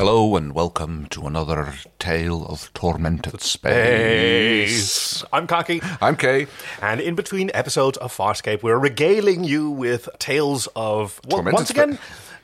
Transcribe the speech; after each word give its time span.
Hello 0.00 0.34
and 0.34 0.54
welcome 0.54 1.04
to 1.10 1.26
another 1.26 1.74
tale 1.98 2.46
of 2.46 2.72
tormented 2.72 3.42
space. 3.42 5.22
I'm 5.30 5.46
Cocky. 5.46 5.82
I'm 6.00 6.16
Kay. 6.16 6.46
And 6.80 7.02
in 7.02 7.14
between 7.14 7.50
episodes 7.52 7.98
of 7.98 8.10
Farscape, 8.16 8.62
we're 8.62 8.78
regaling 8.78 9.44
you 9.44 9.68
with 9.68 10.08
tales 10.18 10.68
of, 10.74 11.20
well, 11.28 11.42
once 11.42 11.68
again, 11.68 11.98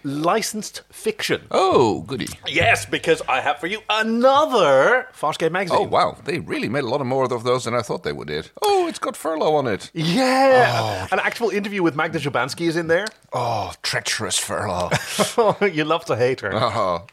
licensed 0.04 0.82
fiction. 0.90 1.46
Oh, 1.50 2.02
goody. 2.02 2.28
Yes, 2.46 2.84
because 2.86 3.22
I 3.28 3.40
have 3.40 3.58
for 3.58 3.66
you 3.66 3.80
another 3.88 5.08
Farscape 5.18 5.52
magazine. 5.52 5.78
Oh, 5.80 5.82
wow. 5.82 6.16
They 6.24 6.38
really 6.40 6.68
made 6.68 6.84
a 6.84 6.88
lot 6.88 7.00
of 7.00 7.06
more 7.06 7.24
of 7.24 7.44
those 7.44 7.64
than 7.64 7.74
I 7.74 7.82
thought 7.82 8.02
they 8.02 8.12
would 8.12 8.26
did. 8.26 8.50
Oh, 8.62 8.86
it's 8.88 8.98
got 8.98 9.16
furlough 9.16 9.54
on 9.54 9.66
it. 9.66 9.90
Yeah. 9.94 11.06
Oh. 11.08 11.08
An 11.12 11.20
actual 11.20 11.50
interview 11.50 11.82
with 11.82 11.96
Magda 11.96 12.18
Szubanski 12.18 12.66
is 12.66 12.76
in 12.76 12.88
there. 12.88 13.06
Oh, 13.38 13.74
treacherous 13.82 14.38
furlough. 14.38 14.88
you 15.66 15.84
love 15.84 16.06
to 16.06 16.16
hate 16.16 16.40
her. 16.40 16.54
oh. 16.54 17.04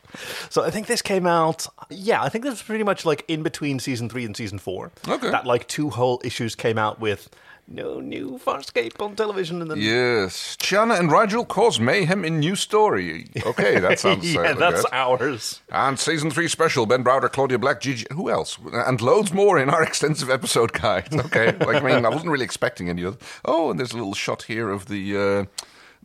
So 0.50 0.64
I 0.64 0.70
think 0.70 0.88
this 0.88 1.02
came 1.02 1.28
out. 1.28 1.68
Yeah, 1.90 2.24
I 2.24 2.30
think 2.30 2.46
this 2.46 2.54
was 2.54 2.62
pretty 2.62 2.86
much 2.86 3.04
like 3.06 3.26
in 3.28 3.44
between 3.44 3.80
season 3.80 4.08
three 4.08 4.24
and 4.24 4.38
season 4.38 4.58
four. 4.58 4.94
Okay. 5.06 5.32
That 5.32 5.46
like 5.46 5.68
two 5.68 5.90
whole 5.90 6.22
issues 6.24 6.56
came 6.56 6.78
out 6.78 7.02
with 7.02 7.30
no 7.68 8.00
new 8.02 8.38
Farscape 8.44 9.02
on 9.02 9.16
television, 9.16 9.62
and 9.62 9.72
then 9.72 9.78
Yes. 9.80 10.58
Chiana 10.60 11.00
and 11.00 11.10
Rygel 11.10 11.48
cause 11.48 11.80
mayhem 11.80 12.26
in 12.26 12.40
new 12.40 12.56
story. 12.56 13.30
Okay, 13.46 13.80
that 13.80 14.00
sounds 14.04 14.34
yeah, 14.34 14.54
that's 14.54 14.82
good. 14.82 14.90
ours. 14.94 15.62
And 15.72 15.98
season 15.98 16.30
three 16.30 16.48
special, 16.50 16.86
Ben 16.86 17.04
Browder, 17.04 17.32
Claudia 17.32 17.58
Black, 17.58 17.80
Gigi, 17.82 18.06
who 18.12 18.30
else? 18.30 18.58
And 18.72 19.02
loads 19.02 19.34
more 19.34 19.58
in 19.58 19.70
our 19.70 19.82
extensive 19.90 20.30
episode 20.30 20.74
guide. 20.74 21.14
Okay, 21.14 21.52
like 21.66 21.82
I 21.82 21.86
mean, 21.96 22.06
I 22.06 22.10
wasn't 22.10 22.32
really 22.32 22.46
expecting 22.46 22.90
any 22.90 23.04
of. 23.04 23.18
Oh, 23.46 23.72
and 23.72 23.80
there's 23.80 23.94
a 23.94 23.98
little 23.98 24.14
shot 24.14 24.44
here 24.44 24.70
of 24.70 24.88
the 24.88 25.16
uh, 25.18 25.46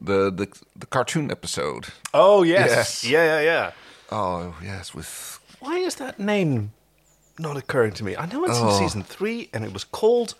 the 0.01 0.31
the 0.31 0.49
the 0.77 0.87
cartoon 0.87 1.31
episode. 1.31 1.87
Oh 2.15 2.45
yes, 2.45 2.69
Yes. 2.71 3.05
yeah, 3.05 3.25
yeah, 3.25 3.41
yeah. 3.41 3.71
Oh 4.13 4.55
yes, 4.63 4.95
with 4.95 5.41
Why 5.61 5.79
is 5.79 5.97
that 5.97 6.19
name 6.21 6.71
not 7.39 7.57
occurring 7.57 7.93
to 7.95 8.05
me? 8.05 8.17
I 8.17 8.27
know 8.27 8.45
it's 8.45 8.59
Oh. 8.59 8.69
in 8.71 8.75
season 8.79 9.03
three, 9.03 9.51
and 9.53 9.65
it 9.65 9.73
was 9.73 9.83
called. 9.85 10.35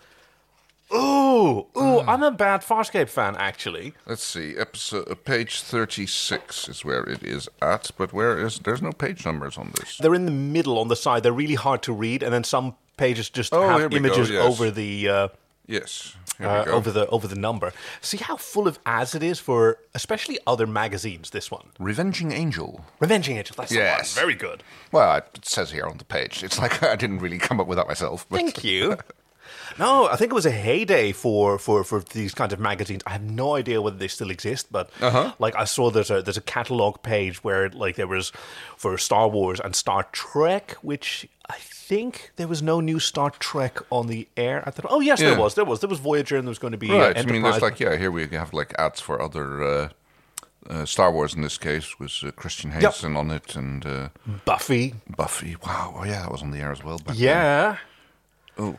Ooh, 0.91 1.67
ooh! 1.77 1.99
I'm 2.01 2.23
a 2.23 2.31
bad 2.31 2.61
Farscape 2.61 3.09
fan, 3.09 3.35
actually. 3.37 3.93
let's 4.07 4.23
see, 4.23 4.57
episode 4.57 5.07
uh, 5.09 5.15
page 5.15 5.61
thirty 5.61 6.05
six 6.07 6.67
is 6.67 6.83
where 6.83 7.03
it 7.03 7.21
is 7.23 7.47
at, 7.61 7.91
but 7.97 8.11
where 8.13 8.39
is 8.43 8.59
there's 8.59 8.81
no 8.81 8.91
page 8.91 9.23
numbers 9.25 9.57
on 9.57 9.71
this. 9.79 9.97
They're 9.97 10.15
in 10.15 10.25
the 10.25 10.31
middle 10.31 10.79
on 10.79 10.87
the 10.87 10.95
side. 10.95 11.21
They're 11.23 11.31
really 11.31 11.55
hard 11.55 11.83
to 11.83 11.93
read, 11.93 12.23
and 12.23 12.33
then 12.33 12.43
some 12.43 12.75
pages 12.97 13.29
just 13.29 13.53
Oh, 13.53 13.61
here 13.61 13.81
have 13.81 13.93
we 13.93 13.99
go, 13.99 14.05
images 14.07 14.29
yes. 14.31 14.43
over 14.43 14.71
the 14.71 15.09
uh, 15.09 15.27
Yes, 15.67 16.15
here 16.39 16.47
uh, 16.47 16.59
we 16.61 16.65
go. 16.65 16.71
over 16.71 16.91
the 16.91 17.07
over 17.09 17.27
the 17.27 17.35
number. 17.35 17.71
See 18.01 18.17
how 18.17 18.35
full 18.37 18.67
of 18.67 18.79
ads 18.87 19.13
it 19.13 19.21
is 19.21 19.39
for, 19.39 19.77
especially 19.93 20.39
other 20.47 20.65
magazines. 20.65 21.29
This 21.29 21.51
one, 21.51 21.67
Revenging 21.77 22.31
Angel. 22.31 22.83
Revenging 22.99 23.37
Angel. 23.37 23.55
That's 23.55 23.71
Yes. 23.71 24.15
the 24.15 24.21
one. 24.21 24.25
Very 24.25 24.35
good. 24.35 24.63
Well, 24.91 25.17
it 25.17 25.45
says 25.45 25.69
here 25.69 25.85
on 25.85 25.99
the 25.99 26.05
page. 26.05 26.43
It's 26.43 26.57
like 26.57 26.81
I 26.93 26.95
didn't 26.95 27.19
really 27.19 27.37
come 27.37 27.59
up 27.59 27.67
with 27.67 27.77
that 27.77 27.87
myself. 27.87 28.25
But 28.27 28.37
Thank 28.37 28.63
you. 28.63 28.97
No, 29.77 30.07
I 30.07 30.15
think 30.15 30.31
it 30.31 30.35
was 30.35 30.45
a 30.45 30.51
heyday 30.51 31.11
for, 31.11 31.59
for, 31.59 31.83
for 31.83 31.99
these 31.99 32.33
kinds 32.33 32.53
of 32.53 32.59
magazines. 32.59 33.01
I 33.05 33.11
have 33.11 33.21
no 33.23 33.55
idea 33.55 33.81
whether 33.81 33.97
they 33.97 34.07
still 34.07 34.29
exist, 34.31 34.67
but 34.71 34.89
Uh-huh. 35.01 35.33
like 35.39 35.55
I 35.55 35.65
saw 35.65 35.91
there's 35.91 36.09
a 36.11 36.21
there's 36.21 36.37
a 36.37 36.41
catalog 36.41 37.01
page 37.03 37.43
where 37.43 37.69
like 37.69 37.95
there 37.95 38.07
was 38.07 38.31
for 38.77 38.97
Star 38.97 39.27
Wars 39.27 39.59
and 39.59 39.75
Star 39.75 40.07
Trek, 40.11 40.71
which 40.81 41.27
I 41.49 41.57
think 41.59 42.31
there 42.35 42.47
was 42.47 42.61
no 42.61 42.79
new 42.81 42.99
Star 42.99 43.31
Trek 43.31 43.79
on 43.89 44.07
the 44.07 44.27
air. 44.37 44.63
I 44.65 44.71
thought, 44.71 44.87
oh 44.89 44.99
yes, 45.01 45.19
Yeah. 45.19 45.29
there 45.31 45.39
was. 45.39 45.53
There 45.55 45.65
was. 45.65 45.79
There 45.79 45.89
was 45.89 45.99
Voyager, 45.99 46.37
and 46.37 46.45
there 46.47 46.51
was 46.51 46.59
going 46.59 46.73
to 46.73 46.77
be 46.77 46.91
uh, 46.91 46.97
Right. 46.97 47.17
I 47.17 47.23
mean, 47.23 47.41
there's 47.41 47.61
like 47.61 47.79
yeah. 47.79 47.95
Here 47.97 48.11
we 48.11 48.27
have 48.27 48.53
like 48.53 48.73
ads 48.79 49.01
for 49.01 49.21
other 49.21 49.63
uh, 49.63 49.89
uh, 50.69 50.85
Star 50.85 51.11
Wars. 51.11 51.33
In 51.33 51.41
this 51.41 51.57
case, 51.57 51.97
was 51.99 52.23
uh, 52.23 52.31
Christian 52.31 52.71
Hayson 52.71 53.15
on 53.17 53.31
it 53.31 53.55
and 53.55 53.85
uh, 53.85 54.09
Buffy. 54.45 54.93
Buffy. 55.17 55.55
Wow. 55.65 55.95
Oh 55.97 56.05
yeah, 56.05 56.21
that 56.21 56.31
was 56.31 56.41
on 56.41 56.51
the 56.51 56.59
air 56.59 56.71
as 56.71 56.83
well. 56.83 56.97
Back 56.97 57.15
then. 57.15 57.17
Yeah. 57.17 57.77
Oh, 58.57 58.75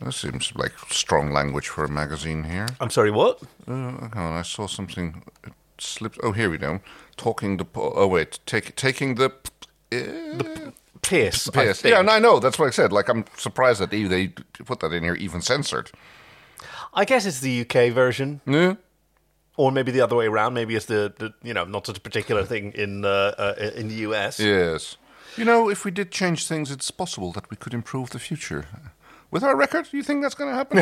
that 0.00 0.12
seems 0.12 0.52
like 0.54 0.72
strong 0.90 1.32
language 1.32 1.68
for 1.68 1.84
a 1.84 1.88
magazine 1.88 2.44
here. 2.44 2.68
I'm 2.80 2.90
sorry. 2.90 3.10
What? 3.10 3.42
Uh, 3.66 3.72
hang 3.72 4.12
on, 4.14 4.32
I 4.38 4.42
saw 4.42 4.66
something. 4.66 5.22
It 5.44 5.52
slipped. 5.78 6.18
Oh, 6.22 6.32
here 6.32 6.50
we 6.50 6.58
go. 6.58 6.80
Talking 7.16 7.56
the. 7.56 7.64
po- 7.64 7.92
Oh 7.94 8.06
wait, 8.06 8.38
take, 8.46 8.76
taking 8.76 9.14
the. 9.16 9.30
Uh, 9.92 10.70
Piss. 11.02 11.48
I 11.54 11.64
Yes. 11.64 11.80
think. 11.82 11.92
Yeah, 11.92 12.00
and 12.00 12.10
I 12.10 12.18
know. 12.18 12.40
That's 12.40 12.58
what 12.58 12.66
I 12.66 12.70
said. 12.70 12.92
Like, 12.92 13.08
I'm 13.08 13.24
surprised 13.36 13.80
that 13.80 13.90
they, 13.90 14.02
they 14.04 14.28
put 14.64 14.80
that 14.80 14.92
in 14.92 15.04
here, 15.04 15.14
even 15.14 15.40
censored. 15.40 15.90
I 16.92 17.04
guess 17.04 17.26
it's 17.26 17.40
the 17.40 17.60
UK 17.60 17.92
version. 17.92 18.40
Yeah. 18.46 18.74
Or 19.56 19.70
maybe 19.70 19.92
the 19.92 20.00
other 20.00 20.16
way 20.16 20.26
around. 20.26 20.54
Maybe 20.54 20.74
it's 20.74 20.86
the, 20.86 21.12
the 21.18 21.32
you 21.42 21.54
know 21.54 21.64
not 21.64 21.86
such 21.86 21.98
a 21.98 22.00
particular 22.00 22.44
thing 22.44 22.72
in 22.72 23.04
uh, 23.04 23.34
uh, 23.38 23.70
in 23.76 23.88
the 23.88 23.94
US. 24.10 24.40
Yes. 24.40 24.96
You 25.36 25.44
know, 25.44 25.68
if 25.70 25.84
we 25.84 25.90
did 25.90 26.10
change 26.10 26.46
things, 26.46 26.70
it's 26.70 26.90
possible 26.90 27.30
that 27.32 27.48
we 27.50 27.56
could 27.56 27.72
improve 27.74 28.10
the 28.10 28.18
future. 28.18 28.66
With 29.30 29.42
our 29.42 29.56
record, 29.56 29.88
you 29.92 30.02
think 30.02 30.22
that's 30.22 30.34
going 30.34 30.50
to 30.50 30.56
happen? 30.56 30.78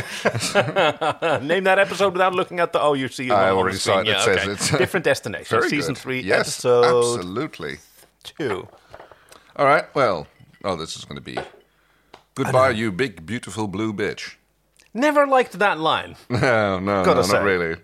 Name 1.48 1.64
that 1.64 1.78
episode 1.78 2.12
without 2.12 2.34
looking 2.34 2.60
at 2.60 2.72
the. 2.72 2.80
Oh, 2.80 2.92
you 2.94 3.08
see. 3.08 3.30
I 3.30 3.50
already 3.50 3.78
saw 3.78 3.98
it. 4.00 4.08
It 4.08 4.12
Yeah, 4.12 4.24
says 4.24 4.42
it's- 4.48 4.70
different 4.78 5.04
destination. 5.04 5.58
Very 5.58 5.70
Season 5.70 5.94
good. 5.94 6.00
three, 6.00 6.20
yes, 6.20 6.40
episode 6.40 7.16
absolutely. 7.16 7.78
two. 8.22 8.68
All 9.56 9.66
right. 9.66 9.84
Well, 9.94 10.26
oh, 10.62 10.76
this 10.76 10.96
is 10.96 11.04
going 11.04 11.16
to 11.16 11.22
be 11.22 11.38
goodbye, 12.34 12.70
you 12.70 12.92
big 12.92 13.24
beautiful 13.24 13.66
blue 13.66 13.92
bitch. 13.92 14.34
Never 14.92 15.26
liked 15.26 15.58
that 15.58 15.78
line. 15.80 16.16
No, 16.30 16.78
no, 16.78 17.04
Gotta 17.04 17.20
no, 17.20 17.22
say. 17.22 17.32
not 17.32 17.42
really. 17.44 17.76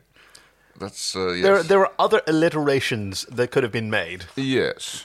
That's 0.78 1.16
uh, 1.16 1.32
yes. 1.32 1.42
There, 1.42 1.62
there 1.62 1.78
were 1.78 1.92
other 1.98 2.21
alliterations 2.27 3.25
that 3.31 3.50
could 3.50 3.62
have 3.62 3.72
been 3.72 3.91
made. 3.91 4.25
Yes. 4.37 5.04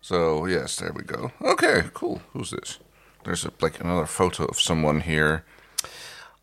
So 0.00 0.46
yes, 0.46 0.76
there 0.76 0.92
we 0.92 1.02
go. 1.02 1.32
Okay, 1.42 1.84
cool. 1.94 2.22
Who's 2.32 2.50
this? 2.50 2.78
There's 3.28 3.44
a, 3.44 3.52
like 3.60 3.78
another 3.78 4.06
photo 4.06 4.46
of 4.46 4.58
someone 4.58 5.00
here. 5.02 5.44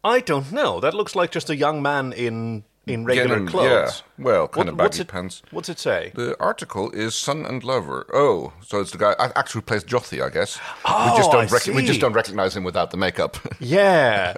I 0.03 0.19
don't 0.19 0.51
know. 0.51 0.79
That 0.79 0.93
looks 0.93 1.15
like 1.15 1.31
just 1.31 1.49
a 1.49 1.55
young 1.55 1.81
man 1.81 2.13
in 2.13 2.63
in 2.85 3.05
regular 3.05 3.29
Getting- 3.29 3.47
clothes. 3.47 4.03
Yeah. 4.19 4.23
Well, 4.23 4.47
kind 4.47 4.67
What- 4.67 4.73
of 4.73 4.79
what's 4.79 4.99
it, 4.99 5.07
pants. 5.07 5.41
What's 5.49 5.67
it 5.67 5.79
say? 5.79 6.11
The 6.13 6.39
article 6.39 6.91
is 6.91 7.15
Son 7.15 7.43
and 7.43 7.63
Lover. 7.63 8.05
Oh, 8.13 8.53
so 8.63 8.81
it's 8.81 8.91
the 8.91 8.99
guy 8.99 9.15
actually 9.35 9.61
plays 9.63 9.83
Jothee, 9.83 10.21
I 10.21 10.29
guess. 10.29 10.59
Oh, 10.85 11.09
we 11.11 11.17
just 11.17 11.29
oh, 11.29 11.31
don't 11.31 11.49
I 11.51 11.53
rec- 11.55 11.75
we 11.75 11.83
just 11.83 11.99
don't 12.01 12.13
recognize 12.13 12.55
him 12.55 12.63
without 12.63 12.91
the 12.91 12.97
makeup. 12.97 13.37
Yeah. 13.59 14.35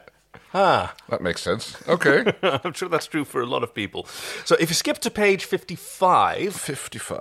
Huh. 0.54 0.88
that 1.10 1.22
makes 1.22 1.42
sense. 1.42 1.76
Okay. 1.90 2.32
I'm 2.64 2.72
sure 2.72 2.88
that's 2.88 3.08
true 3.08 3.26
for 3.26 3.42
a 3.42 3.46
lot 3.46 3.64
of 3.64 3.74
people. 3.74 4.06
So 4.46 4.56
if 4.62 4.70
you 4.70 4.76
skip 4.76 5.00
to 5.00 5.12
page 5.12 5.44
55, 5.44 6.56
55, 6.56 7.20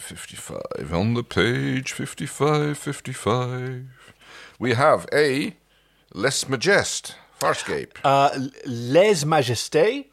55. 0.00 0.92
On 0.92 1.14
the 1.14 1.22
page, 1.22 1.92
55, 1.92 2.76
55. 2.76 4.03
We 4.58 4.74
have 4.74 5.06
a 5.12 5.54
Les 6.14 6.44
Majest, 6.44 7.14
Farscape. 7.40 7.90
uh, 8.04 8.30
Les 8.64 9.24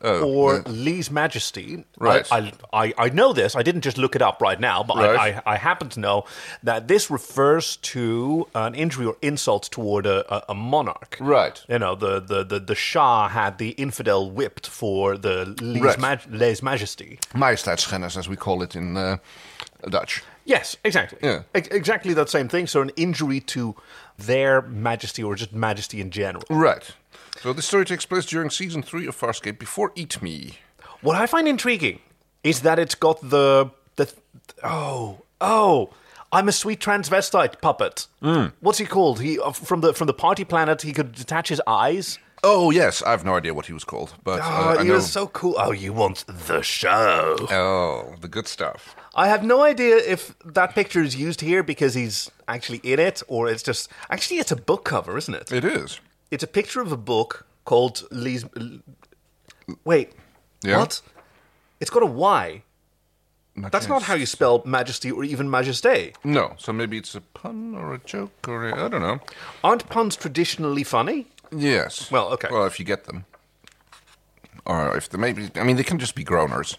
Oh, 0.01 0.23
or 0.33 0.55
yeah. 0.55 0.61
Lese 0.65 1.11
Majesty. 1.11 1.85
Right. 1.99 2.25
I, 2.31 2.51
I, 2.73 2.85
I, 2.87 2.93
I 2.97 3.09
know 3.09 3.31
this. 3.33 3.55
I 3.55 3.61
didn't 3.61 3.81
just 3.81 3.97
look 3.99 4.15
it 4.15 4.21
up 4.21 4.41
right 4.41 4.59
now, 4.59 4.81
but 4.83 4.95
I, 4.97 5.13
Right. 5.13 5.41
I, 5.45 5.53
I 5.53 5.57
happen 5.57 5.89
to 5.89 5.99
know 5.99 6.25
that 6.63 6.87
this 6.87 7.11
refers 7.11 7.77
to 7.77 8.47
an 8.55 8.73
injury 8.73 9.05
or 9.05 9.15
insult 9.21 9.69
toward 9.71 10.05
a, 10.07 10.51
a, 10.51 10.51
monarch. 10.55 11.17
Right. 11.21 11.63
You 11.69 11.77
know, 11.79 11.93
the, 11.95 12.19
the, 12.19 12.43
the, 12.43 12.59
the 12.59 12.75
Shah 12.75 13.27
had 13.29 13.59
the 13.59 13.69
infidel 13.71 14.31
whipped 14.31 14.67
for 14.67 15.15
the 15.17 15.45
Lese, 15.61 15.81
Right. 15.83 15.99
Maj- 15.99 16.27
Lese 16.31 16.63
Majesty. 16.63 17.19
As 18.17 18.27
we 18.27 18.35
call 18.35 18.63
it 18.63 18.75
in 18.75 18.97
uh, 18.97 19.17
Dutch. 19.89 20.23
Yes, 20.45 20.77
exactly. 20.83 21.19
Yeah. 21.21 21.43
Ex- 21.53 21.67
exactly 21.69 22.13
that 22.13 22.29
same 22.29 22.47
thing. 22.49 22.67
So 22.67 22.81
an 22.81 22.89
injury 22.95 23.39
to 23.41 23.75
their 24.17 24.61
majesty 24.61 25.23
or 25.23 25.35
just 25.35 25.53
majesty 25.53 26.01
in 26.01 26.11
general. 26.11 26.43
Right. 26.49 26.89
So 27.41 27.53
the 27.53 27.61
story 27.61 27.85
takes 27.85 28.05
place 28.05 28.25
during 28.25 28.49
season 28.49 28.83
three 28.83 29.07
of 29.07 29.15
Farscape 29.19 29.57
before 29.59 29.91
Eat 29.95 30.21
Me. 30.21 30.59
What 31.01 31.15
I 31.15 31.25
find 31.25 31.47
intriguing 31.47 31.99
is 32.43 32.61
that 32.61 32.77
it's 32.79 32.95
got 32.95 33.21
the 33.29 33.71
the 33.95 34.11
oh 34.63 35.21
oh 35.39 35.89
I'm 36.31 36.47
a 36.47 36.51
sweet 36.51 36.79
transvestite 36.79 37.59
puppet. 37.61 38.07
What's 38.61 38.77
he 38.77 38.85
called? 38.85 39.19
He 39.21 39.39
uh, 39.39 39.51
from 39.51 39.81
the 39.81 39.93
from 39.93 40.07
the 40.07 40.13
party 40.13 40.45
planet. 40.45 40.81
He 40.83 40.93
could 40.93 41.13
detach 41.13 41.49
his 41.49 41.61
eyes. 41.67 42.19
Oh, 42.43 42.71
yes. 42.71 43.03
I 43.03 43.11
have 43.11 43.23
no 43.23 43.35
idea 43.35 43.53
what 43.53 43.67
he 43.67 43.73
was 43.73 43.83
called, 43.83 44.15
but 44.23 44.39
uh, 44.39 44.45
Oh, 44.45 44.79
I 44.79 44.81
he 44.81 44.87
know. 44.87 44.95
was 44.95 45.11
so 45.11 45.27
cool. 45.27 45.53
Oh, 45.59 45.71
you 45.71 45.93
want 45.93 46.25
the 46.27 46.63
show? 46.63 47.35
Oh, 47.51 48.15
the 48.19 48.27
good 48.27 48.47
stuff. 48.47 48.95
I 49.13 49.27
have 49.27 49.43
no 49.43 49.61
idea 49.61 49.97
if 49.97 50.35
that 50.45 50.73
picture 50.73 51.01
is 51.01 51.15
used 51.15 51.41
here 51.41 51.63
because 51.63 51.93
he's 51.95 52.31
actually 52.47 52.79
in 52.83 52.99
it, 52.99 53.21
or 53.27 53.49
it's 53.49 53.63
just 53.63 53.89
actually 54.09 54.39
it's 54.39 54.51
a 54.51 54.55
book 54.55 54.85
cover, 54.85 55.17
isn't 55.17 55.33
it? 55.33 55.51
It 55.51 55.65
is. 55.65 55.99
It's 56.31 56.43
a 56.43 56.47
picture 56.47 56.81
of 56.81 56.91
a 56.91 56.97
book 56.97 57.45
called 57.65 58.03
Lee's. 58.11 58.45
Wait, 59.83 60.13
Yeah? 60.63 60.77
what? 60.79 61.01
It's 61.79 61.89
got 61.89 62.03
a 62.03 62.05
Y. 62.05 62.63
That's 63.57 63.89
not 63.89 64.03
how 64.03 64.13
you 64.13 64.25
spell 64.25 64.63
majesty 64.65 65.11
or 65.11 65.25
even 65.25 65.49
majesté. 65.49 66.15
No, 66.23 66.53
so 66.57 66.71
maybe 66.71 66.97
it's 66.97 67.15
a 67.15 67.21
pun 67.21 67.75
or 67.75 67.93
a 67.93 67.97
joke 67.99 68.47
or 68.47 68.69
a, 68.69 68.85
I 68.85 68.87
don't 68.87 69.01
know. 69.01 69.19
Aren't 69.61 69.89
puns 69.89 70.15
traditionally 70.15 70.83
funny? 70.85 71.27
Yes. 71.51 72.09
Well, 72.09 72.31
okay. 72.33 72.47
Well, 72.49 72.65
if 72.65 72.79
you 72.79 72.85
get 72.85 73.05
them, 73.05 73.25
or 74.65 74.95
if 74.95 75.09
they 75.09 75.17
maybe, 75.17 75.49
I 75.55 75.63
mean, 75.63 75.75
they 75.75 75.83
can 75.83 75.99
just 75.99 76.15
be 76.15 76.23
groaners. 76.23 76.77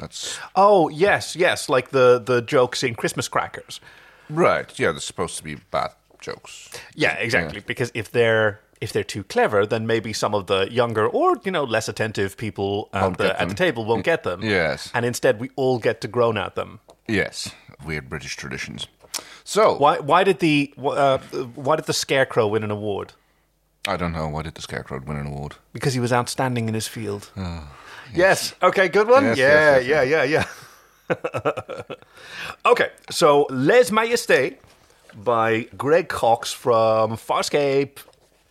That's 0.00 0.38
Oh 0.56 0.88
yes, 0.88 1.36
yes, 1.36 1.68
like 1.68 1.90
the 1.90 2.18
the 2.24 2.40
jokes 2.42 2.82
in 2.82 2.94
Christmas 2.94 3.28
crackers. 3.28 3.80
right. 4.30 4.78
Yeah, 4.78 4.92
they're 4.92 5.00
supposed 5.00 5.36
to 5.36 5.44
be 5.44 5.56
bad 5.70 5.90
jokes. 6.20 6.70
Yeah, 6.94 7.14
exactly. 7.14 7.60
Because 7.60 7.90
if 7.94 8.10
they're 8.10 8.60
if 8.80 8.92
they're 8.92 9.04
too 9.04 9.24
clever, 9.24 9.66
then 9.66 9.86
maybe 9.86 10.12
some 10.12 10.34
of 10.34 10.46
the 10.46 10.66
younger 10.72 11.06
or 11.06 11.36
you 11.44 11.50
know 11.52 11.64
less 11.64 11.88
attentive 11.88 12.36
people 12.36 12.88
at 12.92 13.18
the 13.18 13.40
at 13.40 13.48
the 13.48 13.54
table 13.54 13.84
won't 13.84 14.04
get 14.04 14.22
them. 14.22 14.42
Yes. 14.42 14.90
and 14.94 15.04
instead 15.04 15.38
we 15.40 15.50
all 15.56 15.78
get 15.78 16.00
to 16.00 16.08
groan 16.08 16.36
at 16.38 16.54
them. 16.54 16.80
Yes, 17.06 17.52
weird 17.84 18.08
British 18.08 18.36
traditions. 18.36 18.86
So 19.44 19.76
Why? 19.76 19.98
Why 19.98 20.24
did 20.24 20.38
the 20.38 20.72
uh, 20.78 21.18
why 21.56 21.76
did 21.76 21.86
the 21.86 21.92
scarecrow 21.92 22.46
win 22.46 22.62
an 22.64 22.70
award? 22.70 23.12
I 23.88 23.96
don't 23.96 24.12
know 24.12 24.28
why 24.28 24.42
did 24.42 24.54
the 24.54 24.60
Scarecrow 24.62 25.00
win 25.06 25.16
an 25.16 25.26
award? 25.26 25.56
Because 25.72 25.94
he 25.94 26.00
was 26.00 26.12
outstanding 26.12 26.68
in 26.68 26.74
his 26.74 26.86
field. 26.86 27.30
Yes. 28.14 28.54
Okay. 28.62 28.88
Good 28.88 29.08
one. 29.08 29.24
Yes, 29.24 29.38
yeah, 29.38 29.78
yes, 29.78 29.86
yes, 29.86 30.08
yeah. 30.08 30.22
Yeah. 30.24 30.44
Yeah. 31.88 31.94
okay. 32.66 32.90
So 33.10 33.46
Les 33.50 33.90
Majestés 33.90 34.56
by 35.14 35.68
Greg 35.76 36.08
Cox 36.08 36.52
from 36.52 37.16
Farscape 37.16 37.98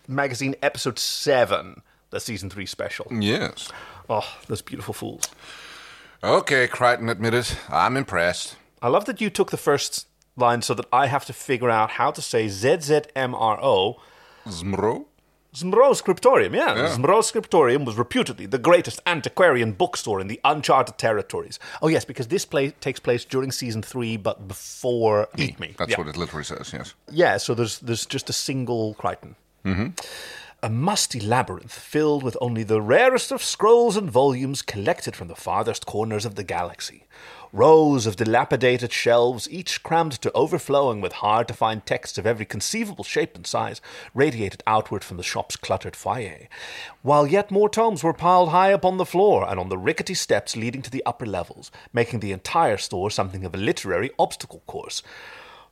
magazine, 0.08 0.56
episode 0.62 1.00
seven, 1.00 1.82
the 2.10 2.20
season 2.20 2.50
three 2.50 2.66
special. 2.66 3.08
Yes. 3.12 3.72
Oh, 4.10 4.28
those 4.48 4.62
beautiful 4.62 4.94
fools. 4.94 5.24
Okay, 6.24 6.68
Crichton 6.68 7.08
admitted. 7.10 7.48
I'm 7.70 7.96
impressed. 7.96 8.58
I 8.82 8.88
love 8.90 9.06
that 9.06 9.22
you 9.22 9.30
took 9.30 9.52
the 9.52 9.58
first 9.58 10.08
line 10.36 10.62
so 10.62 10.74
that 10.74 10.86
I 10.92 11.08
have 11.08 11.26
to 11.26 11.34
figure 11.34 11.70
out 11.70 11.92
how 11.92 12.12
to 12.12 12.22
say 12.22 12.48
ZZMRO. 12.48 13.96
Zmro? 14.48 15.06
Zmro 15.56 15.96
Scriptorium, 15.96 16.54
yeah. 16.54 16.76
Yeah. 16.76 16.96
Zmro 16.96 17.24
Scriptorium 17.24 17.84
was 17.84 17.96
reputedly 17.98 18.46
the 18.46 18.60
greatest 18.60 19.02
antiquarian 19.08 19.72
bookstore 19.72 20.22
in 20.22 20.28
the 20.28 20.40
uncharted 20.44 20.98
territories. 20.98 21.60
Oh, 21.82 21.88
yes, 21.88 22.06
because 22.06 22.28
this 22.28 22.46
play 22.46 22.70
takes 22.70 23.00
place 23.00 23.26
during 23.26 23.52
season 23.52 23.82
three, 23.82 24.16
but 24.16 24.48
before 24.48 25.28
Eat 25.38 25.60
Me. 25.60 25.74
That's 25.78 25.92
yeah. 25.92 25.98
what 25.98 26.08
it 26.08 26.18
literally 26.18 26.44
says, 26.44 26.72
yes. 26.72 26.94
Yeah, 27.12 27.38
so 27.38 27.56
there's 27.56 27.80
there's 27.80 28.06
just 28.06 28.30
a 28.30 28.34
single 28.34 28.94
Crichton. 28.96 29.36
Mm-hmm. 29.66 29.88
A 30.62 30.70
musty 30.70 31.22
labyrinth 31.22 31.72
filled 31.72 32.22
with 32.22 32.36
only 32.42 32.64
the 32.64 32.82
rarest 32.82 33.32
of 33.32 33.42
scrolls 33.42 33.96
and 33.96 34.12
volumes 34.12 34.62
collected 34.62 35.16
from 35.16 35.30
the 35.30 35.36
farthest 35.36 35.86
corners 35.86 36.26
of 36.26 36.36
the 36.36 36.44
galaxy. 36.44 37.06
Rows 37.54 38.06
of 38.06 38.18
dilapidated 38.18 38.92
shelves, 38.92 39.50
each 39.50 39.82
crammed 39.84 40.22
to 40.22 40.32
overflowing 40.34 41.00
with 41.00 41.14
hard 41.14 41.48
to 41.48 41.54
find 41.54 41.86
texts 41.86 42.18
of 42.18 42.28
every 42.28 42.44
conceivable 42.44 43.06
shape 43.06 43.38
and 43.38 43.48
size, 43.48 43.80
radiated 44.14 44.62
outward 44.68 45.02
from 45.02 45.16
the 45.16 45.24
shop's 45.24 45.56
cluttered 45.56 45.96
foyer, 45.96 46.50
while 47.04 47.26
yet 47.26 47.52
more 47.52 47.70
tomes 47.70 48.04
were 48.04 48.14
piled 48.14 48.50
high 48.50 48.72
upon 48.72 48.98
the 48.98 49.06
floor 49.06 49.50
and 49.50 49.62
on 49.62 49.70
the 49.70 49.78
rickety 49.78 50.14
steps 50.14 50.58
leading 50.58 50.82
to 50.82 50.92
the 50.92 51.06
upper 51.06 51.26
levels, 51.26 51.72
making 51.94 52.20
the 52.20 52.34
entire 52.34 52.78
store 52.78 53.10
something 53.10 53.46
of 53.46 53.56
a 53.56 53.58
literary 53.58 54.12
obstacle 54.20 54.62
course. 54.68 55.02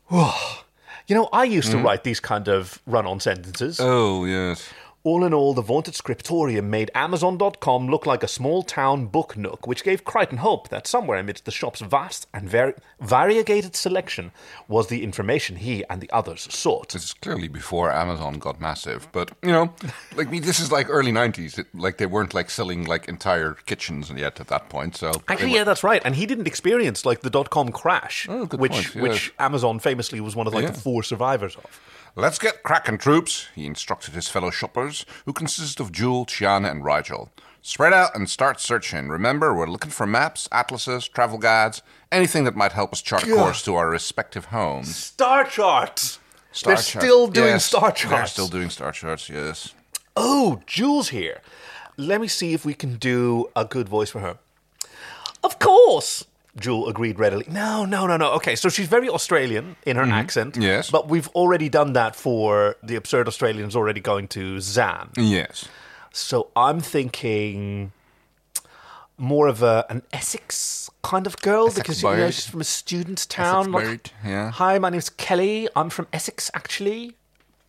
You 1.08 1.16
know, 1.16 1.30
I 1.32 1.46
used 1.46 1.72
to 1.72 1.78
mm-hmm. 1.78 1.86
write 1.86 2.04
these 2.04 2.20
kind 2.20 2.50
of 2.50 2.82
run 2.86 3.06
on 3.06 3.22
sentences. 3.22 3.80
Oh, 3.80 4.26
yes. 4.26 4.70
All 5.08 5.24
in 5.24 5.34
all, 5.34 5.54
the 5.54 5.62
vaunted 5.62 5.96
scriptorium 5.96 6.70
made 6.70 6.92
Amazon.com 6.94 7.88
look 7.88 8.06
like 8.06 8.24
a 8.24 8.28
small 8.28 8.62
town 8.62 9.06
book 9.06 9.38
nook, 9.38 9.66
which 9.66 9.84
gave 9.86 10.04
Crichton 10.04 10.40
hope 10.40 10.68
that 10.68 10.86
somewhere 10.86 11.18
amidst 11.18 11.46
the 11.46 11.52
shop's 11.52 11.80
vast 11.80 12.28
and 12.34 12.50
vari- 12.50 12.74
variegated 13.00 13.74
selection 13.76 14.32
was 14.68 14.88
the 14.88 15.04
information 15.04 15.56
he 15.56 15.86
and 15.90 16.02
the 16.02 16.10
others 16.12 16.48
sought. 16.54 16.90
This 16.90 17.06
is 17.06 17.14
clearly 17.14 17.48
before 17.48 17.90
Amazon 17.92 18.34
got 18.38 18.60
massive, 18.60 19.08
but 19.14 19.32
you 19.42 19.52
know, 19.52 19.74
like 20.18 20.30
me, 20.30 20.40
this 20.40 20.60
is 20.60 20.72
like 20.72 20.88
early 20.90 21.12
'90s. 21.14 21.58
It, 21.58 21.68
like 21.74 21.98
they 21.98 22.06
weren't 22.06 22.34
like 22.34 22.50
selling 22.50 22.84
like 22.84 23.08
entire 23.08 23.54
kitchens 23.66 24.12
yet 24.12 24.40
at 24.42 24.48
that 24.48 24.68
point. 24.68 24.98
So 24.98 25.12
Actually, 25.30 25.54
yeah, 25.56 25.64
that's 25.64 25.84
right. 25.86 26.02
And 26.04 26.16
he 26.16 26.26
didn't 26.26 26.48
experience 26.48 27.06
like 27.06 27.22
the 27.22 27.30
dot 27.30 27.50
com 27.50 27.72
crash, 27.72 28.28
Oh, 28.30 28.46
which 28.48 28.72
point, 28.74 28.96
yes. 28.96 28.96
which 28.96 29.34
Amazon 29.40 29.80
famously 29.80 30.20
was 30.20 30.36
one 30.36 30.48
of 30.48 30.54
like 30.54 30.64
Yeah. 30.66 30.72
the 30.72 30.80
four 30.82 31.02
survivors 31.04 31.56
of. 31.56 31.80
Let's 32.16 32.40
get 32.40 32.64
cracking, 32.64 32.98
troops, 32.98 33.48
he 33.54 33.68
instructed 33.68 34.16
his 34.16 34.28
fellow 34.28 34.50
shoppers, 34.50 34.97
who 35.26 35.34
consist 35.34 35.80
of 35.80 35.92
Jool, 35.92 36.26
Chiana, 36.26 36.70
and 36.72 36.84
Rygel. 36.84 37.30
Spread 37.62 37.92
out 37.94 38.16
and 38.16 38.30
start 38.30 38.62
searching. 38.62 39.10
Remember, 39.10 39.54
we're 39.54 39.68
looking 39.68 39.92
for 39.92 40.08
maps, 40.08 40.48
atlases, 40.52 41.08
travel 41.08 41.38
guides, 41.38 41.82
anything 42.12 42.46
that 42.46 42.56
might 42.56 42.72
help 42.72 42.94
us 42.94 43.02
chart 43.02 43.24
a 43.24 43.34
course 43.34 43.62
to 43.64 43.76
our 43.76 43.90
respective 43.90 44.46
homes. 44.46 44.96
Star 44.96 45.44
charts. 45.44 46.20
Star 46.54 46.76
They're 46.76 46.84
charts. 46.84 47.06
still 47.06 47.28
doing 47.28 47.48
Yes, 47.48 47.66
star 47.66 47.82
They're 47.82 47.92
charts. 47.92 48.32
still 48.32 48.48
doing 48.48 48.70
star 48.70 48.92
charts, 48.94 49.28
yes. 49.30 49.74
Oh, 50.16 50.62
Jules 50.66 51.10
here. 51.10 51.42
Let 51.98 52.22
me 52.22 52.28
see 52.28 52.54
if 52.54 52.64
we 52.66 52.74
can 52.74 52.96
do 52.96 53.50
a 53.56 53.66
good 53.66 53.90
voice 53.90 54.10
for 54.12 54.20
her. 54.22 54.38
Of 55.44 55.60
course. 55.60 56.24
Jool 56.60 56.88
agreed 56.88 57.20
readily. 57.20 57.46
No, 57.50 57.86
no, 57.86 58.08
no, 58.08 58.18
no. 58.18 58.32
Okay, 58.34 58.56
so 58.56 58.70
she's 58.70 58.88
very 58.88 59.10
Australian 59.10 59.76
in 59.86 59.96
her 59.98 60.04
accent. 60.04 60.58
Yes. 60.58 60.90
But 60.90 61.08
we've 61.08 61.28
already 61.30 61.70
done 61.70 61.94
that 61.94 62.16
for 62.16 62.76
the 62.84 62.96
absurd 62.96 63.28
Australians 63.28 63.76
already 63.76 64.00
going 64.00 64.28
to 64.30 64.58
Zhaan. 64.58 65.10
Yes. 65.18 65.68
So 66.12 66.50
I'm 66.56 66.80
thinking 66.80 67.92
more 69.18 69.48
of 69.48 69.64
a 69.64 69.86
an 69.90 70.04
Essex 70.14 70.90
kind 71.02 71.26
of 71.28 71.38
girl 71.42 71.70
because 71.74 72.02
you 72.04 72.10
know 72.10 72.32
she's 72.32 72.48
from 72.48 72.62
a 72.62 72.66
student 72.66 73.28
town. 73.30 73.72
like, 73.72 74.12
yeah. 74.24 74.52
Hi, 74.52 74.78
my 74.80 74.90
name's 74.90 75.10
Kelly. 75.10 75.68
I'm 75.76 75.90
from 75.90 76.08
Essex, 76.14 76.52
actually. 76.54 77.17